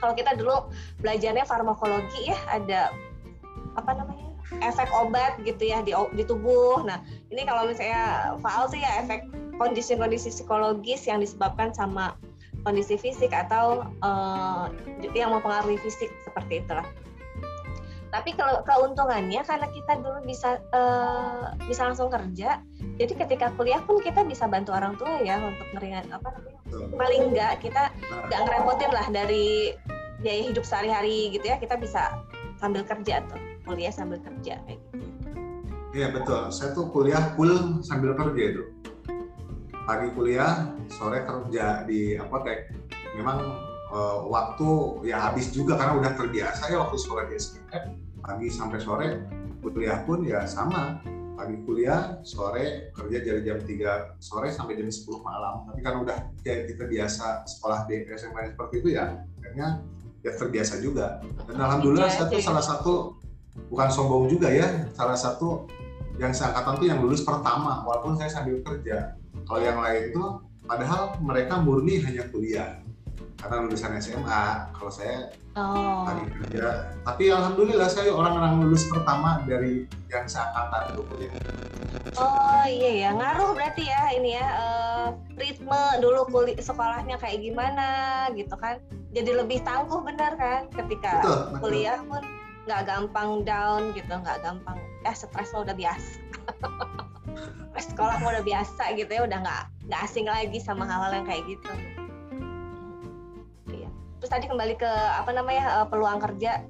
kalau 0.01 0.13
kita 0.13 0.37
dulu 0.37 0.69
belajarnya 1.01 1.49
farmakologi 1.49 2.29
ya 2.29 2.39
ada 2.53 2.93
apa 3.81 3.97
namanya 3.97 4.29
efek 4.61 4.91
obat 4.93 5.39
gitu 5.47 5.73
ya 5.73 5.81
di, 5.81 5.97
di 6.17 6.25
tubuh. 6.29 6.85
Nah 6.85 7.01
ini 7.33 7.49
kalau 7.49 7.65
misalnya 7.65 8.37
faal 8.45 8.69
sih 8.69 8.85
ya 8.85 9.01
efek 9.05 9.25
kondisi-kondisi 9.61 10.33
psikologis 10.33 11.09
yang 11.09 11.21
disebabkan 11.21 11.73
sama 11.73 12.17
kondisi 12.65 12.97
fisik 13.01 13.33
atau 13.33 13.89
uh, 14.05 14.69
yang 15.17 15.33
mempengaruhi 15.33 15.81
fisik 15.81 16.13
seperti 16.25 16.61
itulah. 16.61 16.85
Tapi 18.11 18.35
kalau 18.35 18.67
keuntungannya 18.67 19.39
karena 19.47 19.71
kita 19.71 20.03
dulu 20.03 20.19
bisa 20.27 20.59
uh, 20.75 21.55
bisa 21.71 21.87
langsung 21.87 22.11
kerja 22.11 22.59
jadi 23.01 23.17
ketika 23.17 23.49
kuliah 23.57 23.81
pun 23.89 23.97
kita 24.05 24.21
bisa 24.29 24.45
bantu 24.45 24.77
orang 24.77 24.93
tua 25.01 25.25
ya 25.25 25.41
untuk 25.41 25.65
meringan 25.73 26.05
apa 26.13 26.37
namanya 26.37 26.61
paling 27.01 27.33
enggak 27.33 27.53
kita 27.65 27.89
nggak 28.29 28.41
ngerepotin 28.45 28.91
lah 28.93 29.07
dari 29.09 29.73
biaya 30.21 30.53
hidup 30.53 30.65
sehari-hari 30.65 31.33
gitu 31.35 31.49
ya. 31.49 31.57
Kita 31.57 31.81
bisa 31.81 32.21
sambil 32.61 32.85
kerja 32.85 33.25
tuh 33.27 33.41
kuliah 33.65 33.93
sambil 33.93 34.21
kerja 34.21 34.61
kayak 34.69 34.79
gitu. 34.79 35.07
Iya 35.91 36.15
betul. 36.15 36.53
Saya 36.55 36.71
tuh 36.77 36.93
kuliah 36.93 37.35
full 37.35 37.83
sambil 37.83 38.15
kerja 38.15 38.43
itu. 38.55 38.63
Pagi 39.89 40.09
kuliah 40.15 40.71
sore 40.93 41.25
kerja 41.25 41.83
di 41.89 42.15
apotek. 42.15 42.71
Memang 43.19 43.43
uh, 43.91 44.23
waktu 44.29 45.03
ya 45.11 45.33
habis 45.33 45.51
juga 45.51 45.75
karena 45.75 45.99
udah 45.99 46.13
terbiasa 46.15 46.71
ya 46.71 46.79
waktu 46.79 46.97
sekolah 47.01 47.25
di 47.27 47.35
SPM 47.41 47.85
pagi 48.21 48.49
sampai 48.53 48.79
sore 48.79 49.09
kuliah 49.65 50.05
pun 50.07 50.23
ya 50.23 50.47
sama 50.47 51.01
pagi 51.41 51.57
kuliah 51.65 52.21
sore 52.21 52.93
kerja 52.93 53.19
dari 53.25 53.41
jam 53.41 53.57
3 53.57 54.21
sore 54.21 54.53
sampai 54.53 54.77
jam 54.77 54.93
10 54.93 55.25
malam. 55.25 55.65
Tapi 55.73 55.81
kan 55.81 56.05
udah 56.05 56.19
ya 56.45 56.69
kita 56.69 56.85
biasa 56.85 57.49
sekolah 57.49 57.89
di 57.89 58.05
SMA 58.13 58.53
seperti 58.53 58.75
itu 58.85 58.89
ya 58.93 59.25
akhirnya 59.41 59.81
ya 60.21 60.33
terbiasa 60.37 60.85
juga. 60.85 61.25
Dan 61.49 61.57
alhamdulillah 61.57 62.13
saya 62.13 62.29
tuh 62.29 62.45
salah 62.45 62.61
satu 62.61 63.17
bukan 63.73 63.89
sombong 63.89 64.29
juga 64.29 64.53
ya 64.53 64.85
salah 64.93 65.17
satu 65.17 65.65
yang 66.21 66.37
seangkatan 66.37 66.77
tuh 66.77 66.87
yang 66.93 67.01
lulus 67.01 67.25
pertama 67.25 67.81
walaupun 67.89 68.21
saya 68.21 68.29
sambil 68.29 68.61
kerja. 68.61 69.17
Kalau 69.49 69.65
yang 69.65 69.81
lain 69.81 70.13
itu 70.13 70.23
padahal 70.69 71.17
mereka 71.25 71.57
murni 71.65 72.05
hanya 72.05 72.29
kuliah 72.29 72.85
karena 73.41 73.57
lulusan 73.65 73.97
SMA 73.97 74.45
kalau 74.77 74.93
saya 74.93 75.33
oh. 75.57 76.05
tadi 76.05 76.23
kerja. 76.29 76.93
Tapi 77.09 77.25
alhamdulillah 77.33 77.89
saya 77.89 78.13
orang-orang 78.13 78.61
lulus 78.61 78.85
pertama 78.93 79.41
dari 79.49 79.89
yang 80.13 80.29
seangkatan 80.29 80.93
itu 80.93 81.03
kuliah. 81.09 81.33
Oh 82.21 82.65
iya 82.69 83.09
ya 83.09 83.11
ngaruh 83.17 83.57
berarti 83.57 83.89
ya 83.89 84.03
ini 84.13 84.37
ya 84.37 84.47
uh, 84.61 85.09
ritme 85.41 85.83
dulu 86.05 86.29
kuliah 86.29 86.61
sekolahnya 86.61 87.17
kayak 87.17 87.41
gimana 87.41 87.89
gitu 88.37 88.53
kan. 88.61 88.77
Jadi 89.11 89.31
lebih 89.33 89.65
tangguh 89.65 90.05
benar 90.05 90.37
kan 90.37 90.69
ketika 90.77 91.25
betul, 91.25 91.37
betul. 91.57 91.59
kuliah 91.65 91.99
pun 92.05 92.23
nggak 92.69 92.83
gampang 92.87 93.31
down 93.43 93.91
gitu 93.97 94.13
nggak 94.13 94.39
gampang 94.45 94.77
ya 95.01 95.17
stres 95.17 95.57
lo 95.57 95.65
udah 95.65 95.75
biasa. 95.75 96.21
Sekolah 97.91 98.21
udah 98.21 98.45
biasa 98.45 98.93
gitu 99.01 99.09
ya 99.09 99.25
udah 99.25 99.39
nggak 99.41 99.63
nggak 99.89 100.01
asing 100.05 100.29
lagi 100.29 100.61
sama 100.61 100.85
hal-hal 100.85 101.25
yang 101.25 101.27
kayak 101.27 101.43
gitu 101.49 101.73
terus 104.21 104.31
tadi 104.31 104.47
kembali 104.47 104.77
ke 104.77 104.93
apa 105.17 105.33
namanya 105.33 105.83
uh, 105.83 105.87
peluang 105.89 106.21
kerja. 106.21 106.61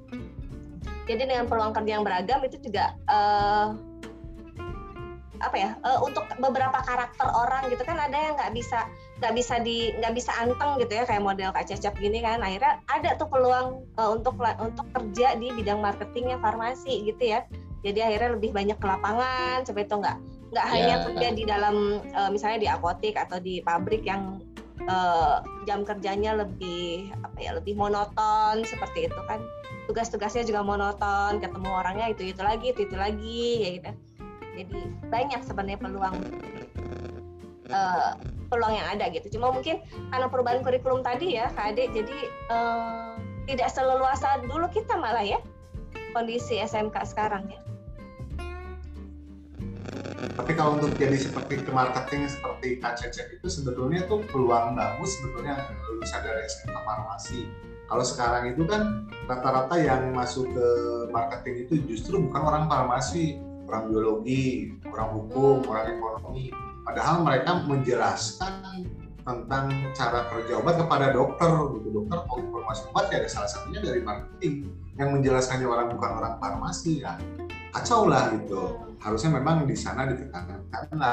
Jadi 1.05 1.27
dengan 1.27 1.51
peluang 1.51 1.75
kerja 1.75 1.99
yang 1.99 2.07
beragam 2.07 2.39
itu 2.47 2.55
juga 2.63 2.95
uh, 3.11 3.75
apa 5.41 5.57
ya 5.57 5.73
uh, 5.83 5.99
untuk 6.05 6.23
beberapa 6.37 6.79
karakter 6.85 7.27
orang 7.33 7.65
gitu 7.73 7.81
kan 7.81 7.97
ada 7.97 8.13
yang 8.13 8.37
nggak 8.37 8.53
bisa 8.53 8.85
nggak 9.19 9.33
bisa 9.33 9.57
di 9.59 9.89
nggak 9.97 10.13
bisa 10.13 10.31
anteng 10.37 10.77
gitu 10.77 11.01
ya 11.01 11.03
kayak 11.03 11.25
model 11.25 11.51
kak 11.51 11.67
Cecep 11.67 11.99
gini 11.99 12.23
kan. 12.23 12.39
Akhirnya 12.39 12.79
ada 12.87 13.19
tuh 13.19 13.27
peluang 13.27 13.83
uh, 13.99 14.09
untuk 14.15 14.39
untuk 14.39 14.87
kerja 14.95 15.35
di 15.35 15.51
bidang 15.51 15.83
marketingnya 15.83 16.39
farmasi 16.39 17.03
gitu 17.03 17.35
ya. 17.35 17.43
Jadi 17.81 17.99
akhirnya 17.99 18.37
lebih 18.37 18.55
banyak 18.55 18.77
ke 18.77 18.85
lapangan 18.87 19.65
seperti 19.67 19.91
itu 19.91 19.97
nggak 19.99 20.17
nggak 20.51 20.65
yeah. 20.67 20.73
hanya 20.77 20.95
kerja 21.09 21.27
di 21.33 21.43
dalam 21.43 21.75
uh, 22.13 22.29
misalnya 22.29 22.59
di 22.61 22.69
apotek 22.69 23.15
atau 23.17 23.41
di 23.41 23.59
pabrik 23.59 24.05
yang 24.05 24.39
uh, 24.87 25.43
jam 25.67 25.83
kerjanya 25.85 26.37
lebih 26.37 27.11
apa 27.21 27.37
ya 27.37 27.51
lebih 27.57 27.77
monoton 27.77 28.65
seperti 28.65 29.09
itu 29.09 29.21
kan. 29.27 29.41
Tugas-tugasnya 29.89 30.47
juga 30.47 30.61
monoton 30.63 31.41
ketemu 31.41 31.69
orangnya 31.69 32.07
itu 32.13 32.31
itu 32.31 32.41
lagi 32.41 32.71
itu 32.71 32.87
itu 32.87 32.95
lagi 32.95 33.43
ya 33.61 33.69
gitu. 33.77 33.91
Jadi 34.61 34.77
banyak 35.09 35.41
sebenarnya 35.43 35.79
peluang 35.81 36.17
uh, 37.73 38.13
peluang 38.47 38.73
yang 38.75 38.87
ada 38.93 39.09
gitu. 39.11 39.39
Cuma 39.39 39.51
mungkin 39.51 39.83
karena 40.13 40.27
perubahan 40.31 40.61
kurikulum 40.63 41.01
tadi 41.03 41.35
ya 41.39 41.51
kak 41.53 41.75
Ade 41.75 41.91
jadi 41.91 42.17
uh, 42.51 43.15
tidak 43.49 43.73
seleluasa 43.73 44.43
dulu 44.45 44.69
kita 44.69 44.95
malah 44.95 45.23
ya 45.25 45.39
kondisi 46.13 46.59
SMK 46.59 46.95
sekarang 47.07 47.47
ya 47.49 47.59
tapi 50.31 50.51
kalau 50.55 50.79
untuk 50.79 50.95
jadi 50.95 51.15
seperti 51.19 51.59
ke 51.59 51.71
marketing 51.71 52.27
seperti 52.31 52.79
KCC 52.79 53.39
itu 53.39 53.47
sebetulnya 53.51 54.07
tuh 54.07 54.23
peluang 54.31 54.79
bagus 54.79 55.19
sebetulnya 55.19 55.59
lulusan 55.91 56.21
dari 56.23 56.41
SMK 56.47 56.75
farmasi. 56.87 57.39
Kalau 57.91 58.05
sekarang 58.07 58.55
itu 58.55 58.63
kan 58.63 59.11
rata-rata 59.27 59.75
yang 59.75 60.15
masuk 60.15 60.47
ke 60.47 60.67
marketing 61.11 61.67
itu 61.67 61.73
justru 61.91 62.23
bukan 62.23 62.41
orang 62.47 62.63
farmasi, 62.71 63.35
orang 63.67 63.91
biologi, 63.91 64.71
orang 64.87 65.09
hukum, 65.19 65.67
orang 65.67 65.99
ekonomi. 65.99 66.55
Padahal 66.87 67.27
mereka 67.27 67.51
menjelaskan 67.67 68.87
tentang 69.21 69.65
cara 69.93 70.25
kerja 70.33 70.57
obat 70.57 70.75
kepada 70.81 71.13
dokter 71.13 71.51
gitu 71.77 71.87
dokter 71.93 72.17
mau 72.25 72.41
informasi 72.41 72.81
obat 72.89 73.05
ya 73.13 73.21
ada 73.21 73.29
salah 73.29 73.49
satunya 73.53 73.77
dari 73.77 74.01
marketing 74.01 74.65
yang 74.97 75.13
menjelaskannya 75.13 75.67
orang 75.69 75.93
bukan 75.93 76.11
orang 76.17 76.33
farmasi 76.41 77.05
ya 77.05 77.13
kacau 77.71 78.11
lah 78.11 78.35
gitu. 78.35 78.77
Harusnya 79.01 79.33
memang 79.33 79.65
di 79.65 79.73
sana 79.73 80.05
ditekankan 80.05 80.67
karena 80.69 81.11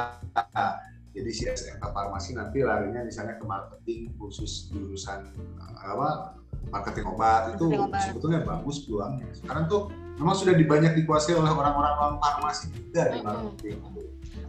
jadi 1.14 1.31
si 1.33 1.42
SMK 1.49 1.83
farmasi 1.83 2.37
nanti 2.37 2.62
larinya 2.62 3.03
misalnya 3.03 3.40
ke 3.40 3.44
marketing 3.49 4.12
khusus 4.21 4.71
jurusan 4.71 5.31
eh, 5.35 5.88
apa 5.88 6.38
marketing 6.68 7.07
obat. 7.09 7.57
Itu 7.57 7.73
obat. 7.73 8.03
sebetulnya 8.05 8.44
bagus 8.44 8.85
peluangnya. 8.85 9.27
Sekarang 9.33 9.64
tuh 9.71 9.88
memang 10.21 10.35
sudah 10.37 10.55
banyak 10.55 10.92
dikuasai 11.03 11.35
oleh 11.38 11.51
orang-orang 11.51 11.94
non 11.97 12.14
farmasi 12.21 12.71
juga 12.75 13.09
di 13.14 13.18
marketing. 13.25 13.79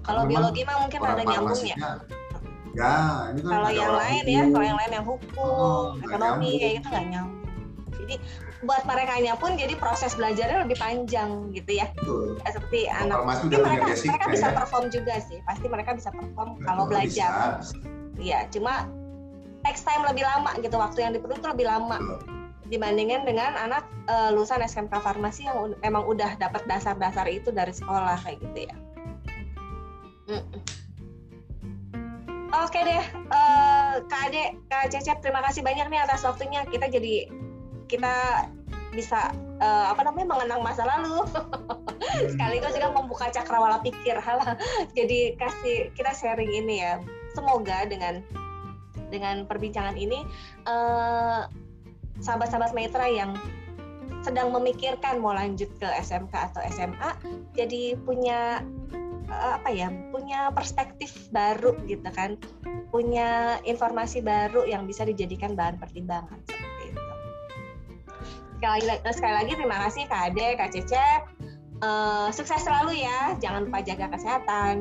Kalau 0.03 0.25
biologi 0.25 0.61
mah 0.65 0.77
mungkin 0.83 0.99
ada 1.05 1.23
nyambungnya 1.23 1.77
ya. 2.77 3.29
ini 3.33 3.39
kan 3.41 3.49
kalau 3.49 3.71
yang 3.73 3.93
lain 3.97 4.23
ya 4.25 4.43
kalau 4.49 4.65
yang 4.65 4.77
lain 4.77 4.91
yang 4.93 5.05
hukum 5.05 5.41
oh, 5.41 5.85
ekonomi 6.05 6.49
kayak 6.61 6.73
gitu 6.79 6.87
nggak 6.89 7.05
nyambung 7.09 7.38
jadi 8.09 8.17
buat 8.65 8.83
mereka 8.89 9.21
pun 9.37 9.53
jadi 9.53 9.77
proses 9.77 10.17
belajarnya 10.17 10.65
lebih 10.65 10.77
panjang 10.81 11.53
gitu 11.53 11.77
ya. 11.77 11.87
Betul. 11.93 12.41
Seperti 12.41 12.89
anak 12.89 13.21
mereka 13.21 13.85
basic, 13.85 14.09
mereka 14.09 14.27
bisa 14.33 14.47
ya. 14.49 14.55
perform 14.57 14.85
juga 14.89 15.15
sih. 15.21 15.37
Pasti 15.45 15.65
mereka 15.69 15.93
bisa 15.93 16.09
perform 16.09 16.57
Betul, 16.57 16.65
kalau 16.65 16.83
belajar. 16.89 17.61
Iya, 18.17 18.49
cuma 18.49 18.89
next 19.61 19.85
time 19.85 20.03
lebih 20.03 20.25
lama 20.25 20.51
gitu 20.59 20.75
waktu 20.75 21.05
yang 21.05 21.13
diperlukan 21.13 21.53
lebih 21.53 21.69
lama. 21.69 21.97
Betul. 22.01 22.19
Dibandingkan 22.69 23.25
dengan 23.25 23.57
anak 23.57 23.85
uh, 24.09 24.29
lulusan 24.33 24.61
SMK 24.61 24.93
farmasi 25.01 25.45
yang 25.45 25.73
emang 25.81 26.05
udah 26.05 26.37
dapat 26.37 26.65
dasar-dasar 26.69 27.25
itu 27.29 27.49
dari 27.49 27.73
sekolah 27.73 28.17
kayak 28.25 28.37
gitu 28.45 28.59
ya. 28.69 28.75
Mm. 30.29 30.45
Oke 32.49 32.81
deh, 32.81 33.05
uh, 33.29 34.01
Kak 34.09 34.21
Ade, 34.29 34.57
Kak 34.73 34.89
Cecep, 34.89 35.21
terima 35.21 35.37
kasih 35.45 35.61
banyak 35.61 35.85
nih 35.85 36.01
atas 36.01 36.25
waktunya. 36.25 36.65
Kita 36.65 36.89
jadi 36.89 37.29
kita 37.89 38.45
bisa 38.93 39.33
uh, 39.61 39.93
apa 39.93 40.01
namanya 40.05 40.37
mengenang 40.37 40.61
masa 40.65 40.85
lalu. 40.85 41.25
Sekaligus 42.33 42.73
juga 42.73 42.89
membuka 42.93 43.29
cakrawala 43.29 43.81
pikir. 43.81 44.17
Hal 44.25 44.57
jadi 44.93 45.35
kasih 45.37 45.93
kita 45.93 46.13
sharing 46.13 46.49
ini 46.49 46.81
ya. 46.85 47.01
Semoga 47.33 47.85
dengan 47.85 48.25
dengan 49.09 49.45
perbincangan 49.49 49.97
ini 49.97 50.21
uh, 50.69 51.49
sahabat-sahabat 52.21 52.77
Metra 52.77 53.09
yang 53.09 53.33
sedang 54.21 54.51
memikirkan 54.51 55.23
mau 55.23 55.31
lanjut 55.31 55.71
ke 55.79 55.87
SMK 56.03 56.51
atau 56.51 56.61
SMA 56.67 57.11
jadi 57.55 57.95
punya 58.03 58.59
uh, 59.31 59.51
apa 59.55 59.69
ya 59.71 59.87
punya 60.11 60.49
perspektif 60.53 61.29
baru 61.29 61.77
gitu 61.85 62.09
kan. 62.13 62.35
Punya 62.89 63.61
informasi 63.69 64.25
baru 64.25 64.65
yang 64.65 64.89
bisa 64.89 65.05
dijadikan 65.05 65.53
bahan 65.53 65.77
pertimbangan. 65.77 66.41
Sekali, 68.59 68.83
sekali 69.15 69.33
lagi 69.39 69.51
terima 69.55 69.77
kasih 69.87 70.03
Kak 70.11 70.35
Ade, 70.35 70.47
Kak 70.59 70.69
Cecep. 70.75 71.21
Uh, 71.79 72.27
sukses 72.35 72.59
selalu 72.59 73.07
ya, 73.07 73.39
jangan 73.39 73.71
lupa 73.71 73.79
jaga 73.79 74.11
kesehatan. 74.11 74.75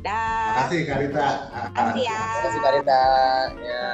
Dah. 0.00 0.16
Terima 0.48 0.60
kasih 0.64 0.80
Karita. 0.88 1.28
Terima 1.52 1.70
kasih 1.92 2.02
ya. 2.08 2.22
Terima 2.24 2.44
kasih 2.48 2.60
Karita. 2.64 3.04
Ya. 3.60 3.88